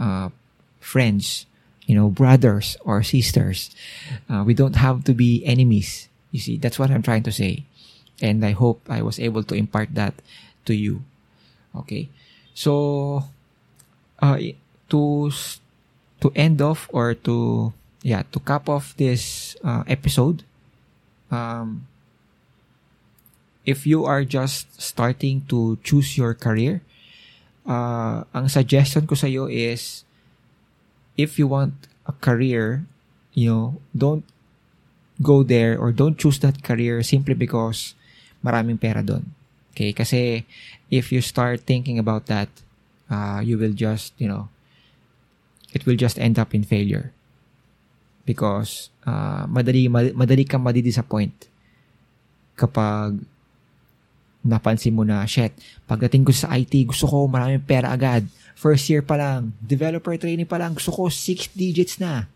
uh, 0.00 0.32
friends, 0.80 1.44
you 1.84 1.94
know, 1.94 2.08
brothers 2.08 2.76
or 2.80 3.04
sisters. 3.04 3.70
Uh, 4.28 4.42
we 4.42 4.54
don't 4.56 4.80
have 4.80 5.04
to 5.04 5.12
be 5.12 5.44
enemies. 5.44 6.08
You 6.32 6.40
see, 6.40 6.56
that's 6.56 6.78
what 6.78 6.90
I'm 6.90 7.04
trying 7.04 7.22
to 7.24 7.32
say. 7.32 7.64
And 8.20 8.44
I 8.44 8.52
hope 8.56 8.80
I 8.88 9.02
was 9.02 9.20
able 9.20 9.44
to 9.44 9.54
impart 9.54 9.94
that 9.94 10.14
to 10.64 10.74
you. 10.74 11.04
Okay. 11.76 12.08
So, 12.54 13.24
uh, 14.18 14.40
to, 14.88 15.30
to 16.20 16.32
end 16.34 16.62
off 16.62 16.88
or 16.90 17.14
to, 17.14 17.72
yeah, 18.02 18.22
to 18.32 18.40
cap 18.40 18.68
off 18.68 18.96
this 18.96 19.56
uh, 19.62 19.84
episode, 19.86 20.42
um, 21.30 21.86
if 23.66 23.84
you 23.84 24.06
are 24.06 24.22
just 24.22 24.70
starting 24.80 25.42
to 25.50 25.76
choose 25.82 26.16
your 26.16 26.32
career, 26.32 26.80
uh, 27.66 28.22
ang 28.30 28.46
suggestion 28.48 29.04
ko 29.10 29.18
sa 29.18 29.26
iyo 29.26 29.50
is, 29.50 30.06
if 31.18 31.36
you 31.36 31.50
want 31.50 31.74
a 32.06 32.14
career, 32.22 32.86
you 33.34 33.50
know, 33.50 33.82
don't 33.90 34.22
go 35.20 35.42
there 35.42 35.74
or 35.74 35.90
don't 35.90 36.16
choose 36.16 36.38
that 36.40 36.62
career 36.62 37.02
simply 37.02 37.34
because 37.34 37.98
maraming 38.40 38.78
pera 38.78 39.02
doon. 39.02 39.34
Okay? 39.74 39.90
Kasi 39.92 40.46
if 40.88 41.10
you 41.10 41.18
start 41.20 41.66
thinking 41.66 41.98
about 41.98 42.30
that, 42.30 42.48
uh, 43.10 43.42
you 43.42 43.58
will 43.58 43.74
just, 43.74 44.14
you 44.16 44.30
know, 44.30 44.48
it 45.74 45.84
will 45.84 45.98
just 45.98 46.22
end 46.22 46.38
up 46.38 46.54
in 46.54 46.62
failure. 46.62 47.10
Because 48.22 48.90
uh, 49.02 49.50
madali, 49.50 49.90
madali 49.90 50.46
kang 50.46 50.62
madidisappoint 50.62 51.50
kapag 52.56 53.26
napansin 54.46 54.94
mo 54.94 55.02
na, 55.02 55.26
shit, 55.26 55.52
pagdating 55.90 56.22
ko 56.22 56.32
sa 56.32 56.54
IT, 56.54 56.72
gusto 56.86 57.10
ko 57.10 57.26
maraming 57.26 57.62
pera 57.62 57.90
agad. 57.90 58.24
First 58.56 58.88
year 58.88 59.02
pa 59.02 59.18
lang, 59.18 59.52
developer 59.58 60.14
training 60.16 60.48
pa 60.48 60.56
lang, 60.56 60.78
gusto 60.78 60.94
ko 60.94 61.10
six 61.10 61.50
digits 61.52 61.98
na. 61.98 62.30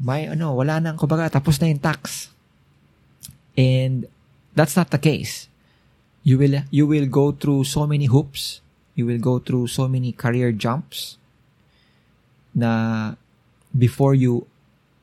May 0.00 0.26
ano, 0.26 0.56
wala 0.56 0.80
nang, 0.80 0.96
kumbaga, 0.96 1.28
tapos 1.28 1.60
na 1.60 1.68
yung 1.68 1.78
tax. 1.84 2.32
And 3.54 4.08
that's 4.56 4.74
not 4.74 4.88
the 4.88 4.98
case. 4.98 5.46
You 6.24 6.36
will 6.36 6.64
you 6.68 6.84
will 6.84 7.08
go 7.08 7.32
through 7.32 7.64
so 7.64 7.88
many 7.88 8.04
hoops. 8.08 8.60
You 8.92 9.08
will 9.08 9.20
go 9.20 9.40
through 9.40 9.72
so 9.72 9.88
many 9.88 10.12
career 10.12 10.52
jumps 10.52 11.16
na 12.52 13.14
before 13.72 14.12
you 14.12 14.44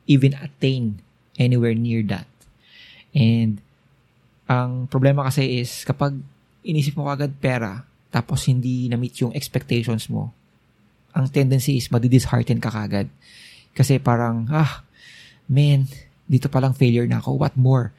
even 0.06 0.34
attain 0.38 1.02
anywhere 1.38 1.74
near 1.74 2.02
that. 2.06 2.30
And 3.14 3.58
ang 4.48 4.88
problema 4.88 5.28
kasi 5.28 5.60
is 5.60 5.84
kapag 5.84 6.16
inisip 6.64 6.96
mo 6.96 7.06
agad 7.12 7.30
pera 7.36 7.84
tapos 8.08 8.48
hindi 8.48 8.88
na-meet 8.88 9.20
yung 9.20 9.36
expectations 9.36 10.08
mo, 10.08 10.32
ang 11.12 11.28
tendency 11.28 11.76
is 11.76 11.92
madidishearten 11.92 12.56
ka 12.56 12.72
kagad. 12.72 13.12
Kasi 13.76 14.00
parang, 14.00 14.48
ah, 14.48 14.80
man, 15.44 15.84
dito 16.24 16.48
palang 16.48 16.72
failure 16.72 17.04
na 17.04 17.20
ako. 17.20 17.36
What 17.36 17.54
more? 17.60 17.92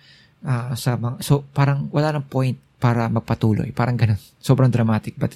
uh, 0.46 0.76
sa 0.76 0.96
mga, 0.96 1.24
so 1.24 1.44
parang 1.52 1.92
wala 1.92 2.16
nang 2.16 2.28
point 2.28 2.56
para 2.80 3.12
magpatuloy. 3.12 3.72
Parang 3.76 4.00
ganun. 4.00 4.20
Sobrang 4.46 4.72
dramatic. 4.72 5.20
But 5.20 5.36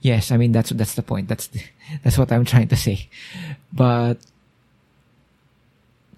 yes, 0.00 0.32
I 0.32 0.36
mean, 0.36 0.52
that's, 0.52 0.70
that's 0.72 0.94
the 0.94 1.04
point. 1.04 1.28
That's, 1.28 1.50
that's 2.02 2.16
what 2.16 2.32
I'm 2.32 2.44
trying 2.44 2.68
to 2.72 2.78
say. 2.78 3.08
But 3.72 4.20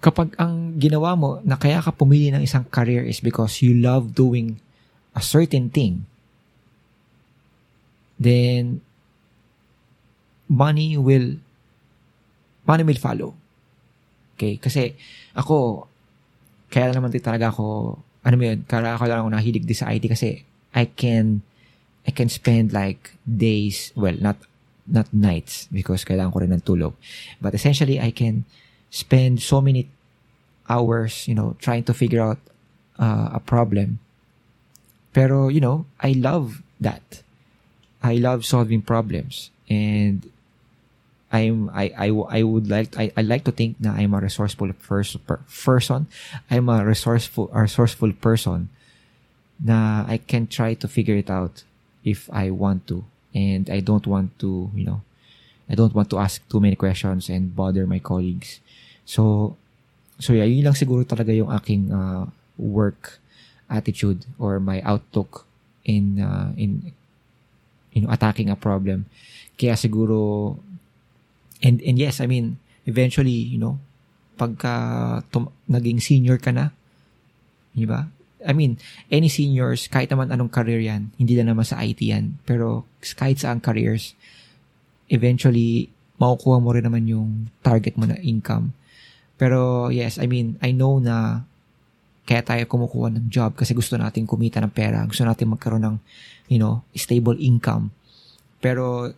kapag 0.01 0.33
ang 0.41 0.81
ginawa 0.81 1.13
mo 1.13 1.37
na 1.45 1.61
kaya 1.61 1.77
ka 1.77 1.93
pumili 1.93 2.33
ng 2.33 2.41
isang 2.41 2.65
career 2.65 3.05
is 3.05 3.21
because 3.21 3.61
you 3.61 3.77
love 3.77 4.17
doing 4.17 4.57
a 5.13 5.21
certain 5.21 5.69
thing, 5.69 6.09
then 8.17 8.81
money 10.49 10.97
will 10.97 11.37
money 12.65 12.81
will 12.81 12.97
follow. 12.97 13.37
Okay? 14.33 14.57
Kasi 14.57 14.97
ako, 15.37 15.85
kaya 16.73 16.89
naman 16.89 17.13
din 17.13 17.21
talaga 17.21 17.53
ako, 17.53 17.97
ano 18.25 18.35
mo 18.35 18.43
yun, 18.49 18.65
kaya 18.65 18.97
ako 18.97 19.05
lang 19.05 19.21
ako 19.21 19.29
nahilig 19.37 19.69
din 19.69 19.77
sa 19.77 19.93
IT 19.93 20.09
kasi 20.09 20.41
I 20.73 20.89
can, 20.89 21.45
I 22.07 22.11
can 22.15 22.25
spend 22.25 22.73
like 22.73 23.13
days, 23.21 23.93
well, 23.93 24.17
not, 24.17 24.41
not 24.89 25.05
nights 25.13 25.69
because 25.69 26.01
kailangan 26.01 26.33
ko 26.33 26.41
rin 26.41 26.53
ng 26.57 26.65
tulog. 26.65 26.97
But 27.37 27.53
essentially, 27.53 28.01
I 28.01 28.09
can 28.09 28.49
spend 28.91 29.41
so 29.41 29.61
many 29.61 29.89
hours, 30.69 31.27
you 31.27 31.33
know, 31.33 31.55
trying 31.59 31.83
to 31.85 31.93
figure 31.93 32.21
out 32.21 32.37
uh, 32.99 33.29
a 33.33 33.39
problem. 33.39 33.99
Pero, 35.13 35.47
you 35.47 35.59
know, 35.59 35.85
I 35.99 36.11
love 36.13 36.61
that. 36.79 37.23
I 38.03 38.15
love 38.15 38.45
solving 38.45 38.81
problems. 38.81 39.49
And 39.69 40.29
I'm 41.31 41.71
I 41.73 41.91
I 41.97 42.07
I 42.11 42.43
would 42.43 42.67
like 42.67 42.97
I, 42.99 43.11
I 43.15 43.23
like 43.23 43.47
to 43.47 43.55
think 43.55 43.79
na 43.79 43.95
I'm 43.95 44.13
a 44.13 44.19
resourceful 44.19 44.71
first 44.77 45.15
per, 45.25 45.39
person. 45.47 46.07
I'm 46.51 46.67
a 46.67 46.83
resourceful 46.83 47.47
resourceful 47.55 48.11
person 48.19 48.67
na 49.63 50.03
I 50.07 50.19
can 50.19 50.47
try 50.47 50.75
to 50.75 50.87
figure 50.87 51.15
it 51.15 51.31
out 51.31 51.63
if 52.03 52.27
I 52.33 52.51
want 52.51 52.87
to 52.87 53.05
and 53.33 53.69
I 53.69 53.79
don't 53.79 54.05
want 54.05 54.37
to, 54.39 54.71
you 54.75 54.83
know, 54.83 55.01
I 55.69 55.75
don't 55.75 55.95
want 55.95 56.09
to 56.11 56.19
ask 56.19 56.43
too 56.49 56.59
many 56.59 56.75
questions 56.75 57.29
and 57.29 57.55
bother 57.55 57.87
my 57.87 57.99
colleagues. 57.99 58.59
So 59.05 59.55
so 60.21 60.33
yeah, 60.33 60.45
yun 60.45 60.65
lang 60.65 60.77
siguro 60.77 61.03
talaga 61.03 61.33
yung 61.33 61.51
aking 61.51 61.91
uh, 61.91 62.29
work 62.57 63.19
attitude 63.71 64.27
or 64.35 64.59
my 64.59 64.83
outlook 64.83 65.47
in 65.87 66.19
uh, 66.19 66.51
in 66.59 66.93
you 67.95 68.05
know 68.05 68.11
attacking 68.11 68.51
a 68.51 68.59
problem. 68.59 69.07
Kaya 69.55 69.77
siguro 69.77 70.57
And 71.61 71.77
and 71.85 71.97
yes, 71.97 72.19
I 72.19 72.25
mean, 72.25 72.57
eventually, 72.89 73.37
you 73.37 73.61
know, 73.61 73.77
pagka 74.35 75.21
tum- 75.29 75.53
naging 75.69 76.01
senior 76.01 76.41
ka 76.41 76.49
na, 76.49 76.73
di 77.77 77.85
ba? 77.85 78.09
I 78.41 78.57
mean, 78.57 78.81
any 79.13 79.29
seniors, 79.29 79.85
kahit 79.85 80.09
naman 80.09 80.33
anong 80.33 80.49
career 80.49 80.81
yan, 80.81 81.13
hindi 81.21 81.37
na 81.37 81.53
naman 81.53 81.61
sa 81.61 81.77
IT 81.85 82.01
yan, 82.01 82.41
pero 82.41 82.89
kahit 83.13 83.37
sa 83.37 83.53
ang 83.53 83.61
careers, 83.61 84.17
eventually, 85.13 85.93
makukuha 86.17 86.57
mo 86.57 86.73
rin 86.73 86.81
naman 86.81 87.05
yung 87.05 87.53
target 87.61 87.93
mo 88.01 88.09
na 88.09 88.17
income. 88.17 88.73
Pero 89.41 89.89
yes, 89.89 90.21
I 90.21 90.29
mean, 90.29 90.61
I 90.61 90.69
know 90.69 91.01
na 91.01 91.41
kaya 92.29 92.45
tayo 92.45 92.61
kumukuha 92.69 93.09
ng 93.09 93.25
job 93.33 93.57
kasi 93.57 93.73
gusto 93.73 93.97
natin 93.97 94.29
kumita 94.29 94.61
ng 94.61 94.69
pera, 94.69 95.01
gusto 95.09 95.25
natin 95.25 95.49
magkaroon 95.49 95.81
ng, 95.81 95.97
you 96.45 96.61
know, 96.61 96.85
stable 96.93 97.33
income. 97.41 97.89
Pero 98.61 99.09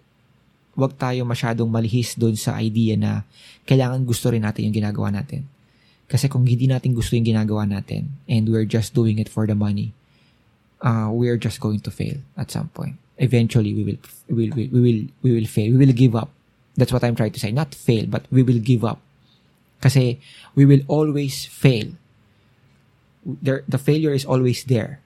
wag 0.80 0.96
tayo 0.96 1.28
masyadong 1.28 1.68
malihis 1.68 2.16
doon 2.16 2.40
sa 2.40 2.56
idea 2.64 2.96
na 2.96 3.28
kailangan 3.68 4.08
gusto 4.08 4.32
rin 4.32 4.48
natin 4.48 4.72
yung 4.72 4.80
ginagawa 4.80 5.12
natin. 5.12 5.44
Kasi 6.08 6.32
kung 6.32 6.48
hindi 6.48 6.72
natin 6.72 6.96
gusto 6.96 7.20
yung 7.20 7.28
ginagawa 7.28 7.68
natin 7.68 8.08
and 8.32 8.48
we're 8.48 8.64
just 8.64 8.96
doing 8.96 9.20
it 9.20 9.28
for 9.28 9.44
the 9.44 9.58
money, 9.60 9.92
uh, 10.80 11.12
we're 11.12 11.38
just 11.38 11.60
going 11.60 11.84
to 11.84 11.92
fail 11.92 12.16
at 12.40 12.48
some 12.48 12.72
point. 12.72 12.96
Eventually, 13.20 13.76
we 13.76 13.84
will, 13.84 14.00
we 14.32 14.48
will, 14.48 14.54
we 14.56 14.80
will, 14.80 15.02
we 15.20 15.30
will 15.36 15.50
fail. 15.52 15.70
We 15.76 15.84
will 15.84 15.94
give 15.94 16.16
up. 16.16 16.32
That's 16.80 16.96
what 16.96 17.04
I'm 17.04 17.14
trying 17.14 17.36
to 17.36 17.42
say. 17.44 17.52
Not 17.52 17.76
fail, 17.76 18.08
but 18.08 18.24
we 18.32 18.42
will 18.42 18.64
give 18.64 18.88
up. 18.88 19.04
Kasi 19.84 20.24
we 20.56 20.64
will 20.64 20.88
always 20.88 21.44
fail. 21.44 21.92
There, 23.28 23.68
the 23.68 23.80
failure 23.80 24.16
is 24.16 24.24
always 24.24 24.64
there. 24.64 25.04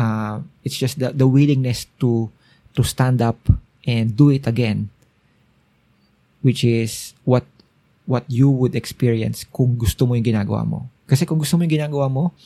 Uh, 0.00 0.40
it's 0.64 0.80
just 0.80 0.98
the, 0.98 1.12
the 1.12 1.28
willingness 1.28 1.84
to 2.00 2.32
to 2.72 2.82
stand 2.82 3.20
up 3.20 3.38
and 3.84 4.16
do 4.16 4.32
it 4.32 4.48
again 4.48 4.88
which 6.44 6.60
is 6.60 7.16
what 7.24 7.48
what 8.04 8.28
you 8.28 8.52
would 8.52 8.76
experience 8.76 9.48
kung 9.48 9.80
gusto 9.80 10.04
mo 10.04 10.12
yung 10.12 10.28
ginagawa 10.28 10.60
mo. 10.68 10.84
Kasi 11.08 11.24
kung 11.24 11.40
gusto 11.40 11.56
mo 11.56 11.64
yung 11.64 11.80
ginagawa 11.80 12.12
mo, 12.12 12.36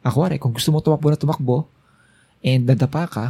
ako 0.00 0.32
rin, 0.32 0.40
kung 0.40 0.56
gusto 0.56 0.72
mo 0.72 0.80
tumakbo 0.80 1.12
na 1.12 1.20
tumakbo, 1.20 1.68
and 2.40 2.64
nadapa 2.64 3.04
ka, 3.04 3.26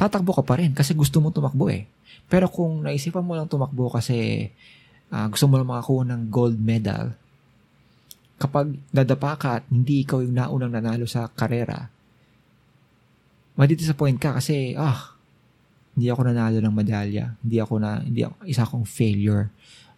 tatakbo 0.00 0.32
ka 0.32 0.40
pa 0.40 0.56
rin 0.56 0.72
kasi 0.72 0.96
gusto 0.96 1.20
mo 1.20 1.28
tumakbo 1.28 1.68
eh. 1.68 1.84
Pero 2.32 2.48
kung 2.48 2.80
naisipan 2.80 3.20
mo 3.20 3.36
lang 3.36 3.52
tumakbo 3.52 3.92
kasi 3.92 4.48
uh, 5.14 5.26
gusto 5.30 5.46
mo 5.46 5.62
lang 5.62 5.70
makakuha 5.70 6.02
ng 6.10 6.22
gold 6.34 6.58
medal, 6.58 7.14
kapag 8.34 8.74
nadapa 8.90 9.38
ka 9.38 9.50
at 9.62 9.64
hindi 9.70 10.02
ikaw 10.02 10.18
yung 10.18 10.34
naunang 10.34 10.74
nanalo 10.74 11.06
sa 11.06 11.30
karera, 11.30 11.86
madidisappoint 13.54 14.18
ka 14.18 14.34
kasi, 14.34 14.74
ah, 14.74 15.14
hindi 15.94 16.10
ako 16.10 16.26
nanalo 16.26 16.58
ng 16.58 16.74
medalya. 16.74 17.38
Hindi 17.38 17.62
ako 17.62 17.74
na, 17.78 18.02
hindi 18.02 18.26
ako, 18.26 18.34
isa 18.50 18.66
akong 18.66 18.82
failure. 18.82 19.46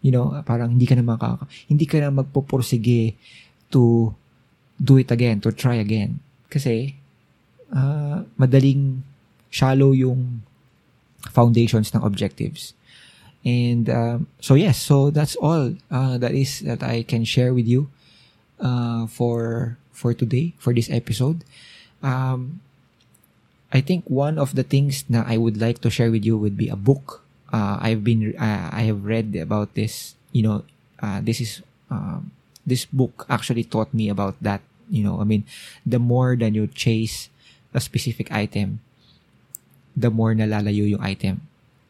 You 0.05 0.13
know, 0.13 0.37
parang 0.45 0.77
hindi 0.77 0.85
ka 0.85 0.93
na 0.93 1.03
makaka, 1.03 1.49
hindi 1.67 1.89
ka 1.89 1.97
na 2.05 2.13
magpupursige 2.13 3.17
to 3.73 4.13
do 4.77 5.01
it 5.01 5.09
again, 5.09 5.41
to 5.41 5.51
try 5.57 5.81
again. 5.81 6.21
Kasi, 6.53 6.93
uh, 7.73 8.29
madaling 8.37 9.01
shallow 9.49 9.97
yung 9.97 10.45
foundations 11.33 11.89
ng 11.97 12.05
objectives. 12.05 12.77
And 13.47 13.87
uh, 13.87 14.19
so 14.43 14.59
yes, 14.59 14.83
so 14.83 15.15
that's 15.15 15.39
all 15.39 15.79
uh, 15.87 16.19
that 16.19 16.35
is 16.35 16.67
that 16.67 16.83
I 16.83 17.07
can 17.07 17.23
share 17.23 17.55
with 17.55 17.71
you 17.71 17.87
uh, 18.59 19.07
for 19.07 19.79
for 19.95 20.11
today 20.11 20.59
for 20.59 20.75
this 20.75 20.91
episode. 20.91 21.47
Um, 22.03 22.59
I 23.71 23.79
think 23.79 24.03
one 24.11 24.35
of 24.35 24.59
the 24.59 24.67
things 24.67 25.07
that 25.07 25.31
I 25.31 25.39
would 25.39 25.63
like 25.63 25.79
to 25.87 25.91
share 25.95 26.11
with 26.11 26.27
you 26.27 26.35
would 26.35 26.59
be 26.59 26.67
a 26.67 26.75
book. 26.75 27.23
Uh, 27.55 27.79
I've 27.79 28.03
been 28.03 28.35
uh, 28.35 28.75
I 28.75 28.83
have 28.91 29.07
read 29.07 29.39
about 29.39 29.79
this. 29.79 30.19
You 30.35 30.43
know, 30.43 30.59
uh, 30.99 31.23
this 31.23 31.39
is 31.39 31.63
um, 31.87 32.35
this 32.67 32.83
book 32.83 33.31
actually 33.31 33.63
taught 33.63 33.95
me 33.95 34.11
about 34.11 34.35
that. 34.43 34.59
You 34.91 35.07
know, 35.07 35.23
I 35.23 35.25
mean, 35.25 35.47
the 35.87 36.03
more 36.03 36.35
than 36.35 36.59
you 36.59 36.67
chase 36.67 37.31
a 37.71 37.79
specific 37.79 38.35
item, 38.35 38.83
the 39.95 40.11
more 40.11 40.35
nalalayo 40.35 40.83
yung 40.83 41.03
item. 41.03 41.47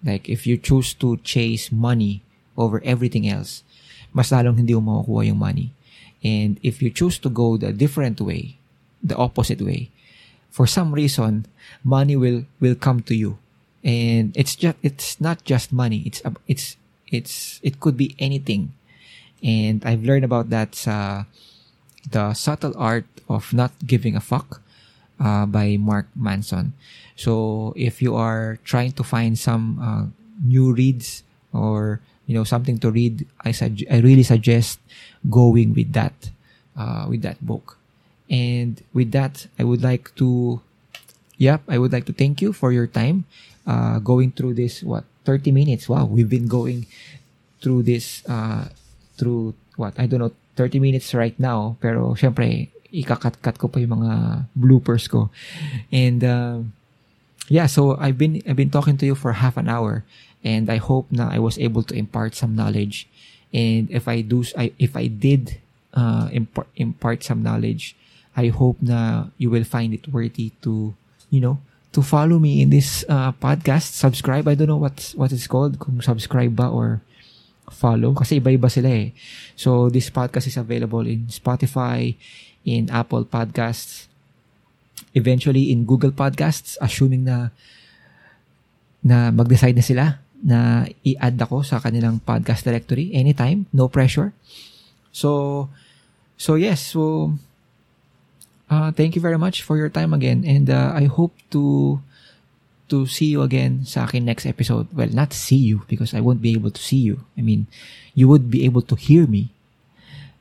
Like 0.06 0.30
if 0.30 0.46
you 0.46 0.56
choose 0.56 0.94
to 1.02 1.18
chase 1.26 1.74
money 1.74 2.22
over 2.56 2.78
everything 2.86 3.26
else, 3.26 3.66
mas 4.14 4.30
lalong 4.30 4.62
hindi 4.62 4.72
mo 4.78 5.02
makukuha 5.02 5.26
yung 5.26 5.42
money. 5.42 5.74
And 6.22 6.62
if 6.62 6.80
you 6.80 6.94
choose 6.94 7.18
to 7.26 7.28
go 7.28 7.58
the 7.58 7.74
different 7.74 8.22
way, 8.22 8.56
the 9.02 9.18
opposite 9.18 9.60
way, 9.60 9.90
for 10.48 10.64
some 10.64 10.94
reason, 10.94 11.50
money 11.84 12.16
will 12.16 12.46
will 12.62 12.78
come 12.78 13.02
to 13.10 13.14
you, 13.18 13.36
and 13.84 14.32
it's 14.32 14.56
just 14.56 14.78
it's 14.80 15.20
not 15.20 15.44
just 15.44 15.74
money. 15.74 16.00
It's 16.08 16.22
it's 16.48 16.80
it's 17.12 17.60
it 17.60 17.82
could 17.82 17.98
be 17.98 18.16
anything, 18.16 18.72
and 19.44 19.84
I've 19.84 20.06
learned 20.06 20.24
about 20.24 20.48
that 20.48 20.72
the 22.06 22.32
subtle 22.32 22.72
art 22.78 23.04
of 23.28 23.52
not 23.52 23.74
giving 23.84 24.16
a 24.16 24.24
fuck 24.24 24.62
uh, 25.20 25.46
by 25.46 25.76
Mark 25.78 26.08
Manson. 26.14 26.72
So 27.16 27.72
if 27.76 28.02
you 28.02 28.14
are 28.14 28.58
trying 28.64 28.92
to 28.92 29.02
find 29.02 29.38
some 29.38 29.78
uh, 29.80 30.04
new 30.44 30.72
reads 30.72 31.22
or 31.52 32.00
you 32.26 32.34
know 32.34 32.44
something 32.44 32.78
to 32.80 32.90
read, 32.90 33.26
I 33.40 33.52
sug- 33.52 33.86
I 33.90 34.00
really 34.00 34.24
suggest 34.24 34.80
going 35.28 35.74
with 35.74 35.92
that 35.92 36.30
uh, 36.76 37.06
with 37.08 37.22
that 37.22 37.40
book. 37.44 37.78
And 38.28 38.82
with 38.92 39.12
that, 39.12 39.46
I 39.58 39.64
would 39.64 39.82
like 39.82 40.14
to, 40.16 40.60
yep, 41.38 41.62
I 41.68 41.78
would 41.78 41.92
like 41.92 42.06
to 42.06 42.12
thank 42.12 42.42
you 42.42 42.52
for 42.52 42.72
your 42.72 42.86
time 42.86 43.24
uh, 43.66 43.98
going 43.98 44.32
through 44.32 44.54
this, 44.54 44.82
what, 44.82 45.04
30 45.24 45.52
minutes. 45.52 45.88
Wow, 45.88 46.06
we've 46.06 46.28
been 46.28 46.48
going 46.48 46.86
through 47.62 47.84
this, 47.84 48.26
uh, 48.28 48.68
through, 49.16 49.54
what, 49.76 49.94
I 49.98 50.06
don't 50.06 50.20
know, 50.20 50.32
30 50.56 50.80
minutes 50.80 51.14
right 51.14 51.38
now. 51.38 51.76
Pero, 51.80 52.14
syempre, 52.14 52.68
ikakat-kat 52.96 53.60
ko 53.60 53.68
pa 53.68 53.78
yung 53.80 54.00
mga 54.00 54.12
bloopers 54.56 55.08
ko. 55.10 55.28
And, 55.92 56.24
uh, 56.24 56.64
yeah, 57.48 57.66
so 57.66 57.96
I've 58.00 58.16
been, 58.16 58.40
I've 58.48 58.56
been 58.56 58.72
talking 58.72 58.96
to 58.98 59.06
you 59.06 59.14
for 59.14 59.32
half 59.36 59.56
an 59.56 59.68
hour. 59.68 60.04
And 60.46 60.70
I 60.70 60.78
hope 60.78 61.10
na 61.10 61.28
I 61.28 61.38
was 61.42 61.58
able 61.58 61.82
to 61.90 61.94
impart 61.94 62.34
some 62.38 62.54
knowledge. 62.54 63.08
And 63.52 63.90
if 63.90 64.06
I 64.06 64.22
do, 64.22 64.44
I, 64.56 64.72
if 64.78 64.94
I 64.94 65.06
did 65.10 65.58
uh, 65.94 66.28
impart, 66.30 66.68
impart 66.76 67.24
some 67.24 67.42
knowledge, 67.42 67.96
I 68.36 68.48
hope 68.48 68.78
na 68.80 69.32
you 69.38 69.50
will 69.50 69.64
find 69.64 69.94
it 69.94 70.06
worthy 70.08 70.52
to, 70.62 70.94
you 71.30 71.40
know, 71.40 71.58
to 71.96 72.02
follow 72.02 72.38
me 72.38 72.60
in 72.60 72.70
this 72.70 73.04
uh, 73.08 73.32
podcast. 73.32 73.96
Subscribe. 73.96 74.46
I 74.46 74.54
don't 74.54 74.68
know 74.68 74.76
what's 74.76 75.16
what 75.16 75.32
it's 75.32 75.48
called. 75.48 75.80
Kung 75.80 76.04
subscribe 76.04 76.54
ba 76.54 76.68
or 76.68 77.00
follow. 77.72 78.12
Kasi 78.12 78.38
iba-iba 78.38 78.68
sila 78.68 78.92
eh. 78.92 79.16
So, 79.56 79.88
this 79.88 80.12
podcast 80.12 80.46
is 80.46 80.60
available 80.60 81.02
in 81.08 81.26
Spotify, 81.32 82.14
in 82.66 82.90
Apple 82.90 83.24
Podcasts, 83.24 84.10
eventually 85.14 85.70
in 85.70 85.86
Google 85.86 86.10
Podcasts, 86.10 86.74
assuming 86.82 87.24
na 87.24 87.54
na 89.06 89.30
mag-decide 89.30 89.78
na 89.78 89.86
sila 89.86 90.06
na 90.42 90.84
i-add 91.06 91.38
ako 91.38 91.62
sa 91.62 91.78
kanilang 91.78 92.18
podcast 92.20 92.66
directory 92.66 93.14
anytime, 93.14 93.70
no 93.70 93.86
pressure. 93.86 94.34
So, 95.14 95.70
so 96.36 96.58
yes, 96.58 96.82
so 96.92 97.32
uh, 98.68 98.90
thank 98.92 99.14
you 99.14 99.22
very 99.22 99.38
much 99.38 99.62
for 99.62 99.78
your 99.78 99.88
time 99.88 100.12
again 100.12 100.42
and 100.44 100.68
uh, 100.68 100.92
I 100.92 101.06
hope 101.06 101.32
to 101.54 102.02
to 102.86 103.06
see 103.06 103.34
you 103.34 103.42
again 103.42 103.82
sa 103.82 104.06
akin 104.06 104.26
next 104.26 104.46
episode. 104.46 104.86
Well, 104.94 105.10
not 105.10 105.32
see 105.32 105.58
you 105.58 105.82
because 105.90 106.14
I 106.14 106.22
won't 106.22 106.42
be 106.42 106.54
able 106.54 106.70
to 106.70 106.82
see 106.82 107.02
you. 107.02 107.26
I 107.34 107.42
mean, 107.42 107.66
you 108.14 108.28
would 108.28 108.50
be 108.50 108.62
able 108.64 108.82
to 108.86 108.94
hear 108.94 109.26
me. 109.26 109.50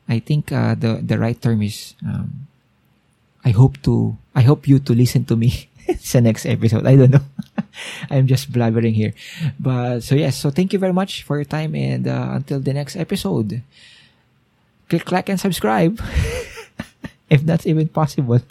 I 0.08 0.20
think 0.20 0.52
uh, 0.52 0.76
the 0.76 1.02
the 1.02 1.18
right 1.18 1.40
term 1.40 1.62
is 1.62 1.96
um, 2.06 2.48
I 3.44 3.50
hope 3.52 3.82
to 3.84 4.18
I 4.34 4.42
hope 4.42 4.68
you 4.68 4.80
to 4.80 4.94
listen 4.94 5.26
to 5.26 5.36
me 5.36 5.70
the 6.12 6.22
next 6.22 6.46
episode. 6.46 6.86
I 6.86 6.96
don't 6.96 7.12
know. 7.12 7.26
I'm 8.10 8.28
just 8.28 8.52
blabbering 8.52 8.94
here. 8.94 9.14
But 9.60 10.02
so 10.02 10.16
yes, 10.16 10.38
so 10.38 10.50
thank 10.50 10.74
you 10.74 10.80
very 10.80 10.94
much 10.94 11.24
for 11.24 11.38
your 11.38 11.46
time 11.46 11.76
and 11.76 12.08
uh, 12.08 12.42
until 12.42 12.60
the 12.60 12.74
next 12.74 12.96
episode. 12.96 13.62
Click 14.90 15.12
like 15.12 15.30
and 15.30 15.40
subscribe 15.40 15.98
if 17.30 17.42
that's 17.42 17.66
even 17.66 17.88
possible. 17.90 18.42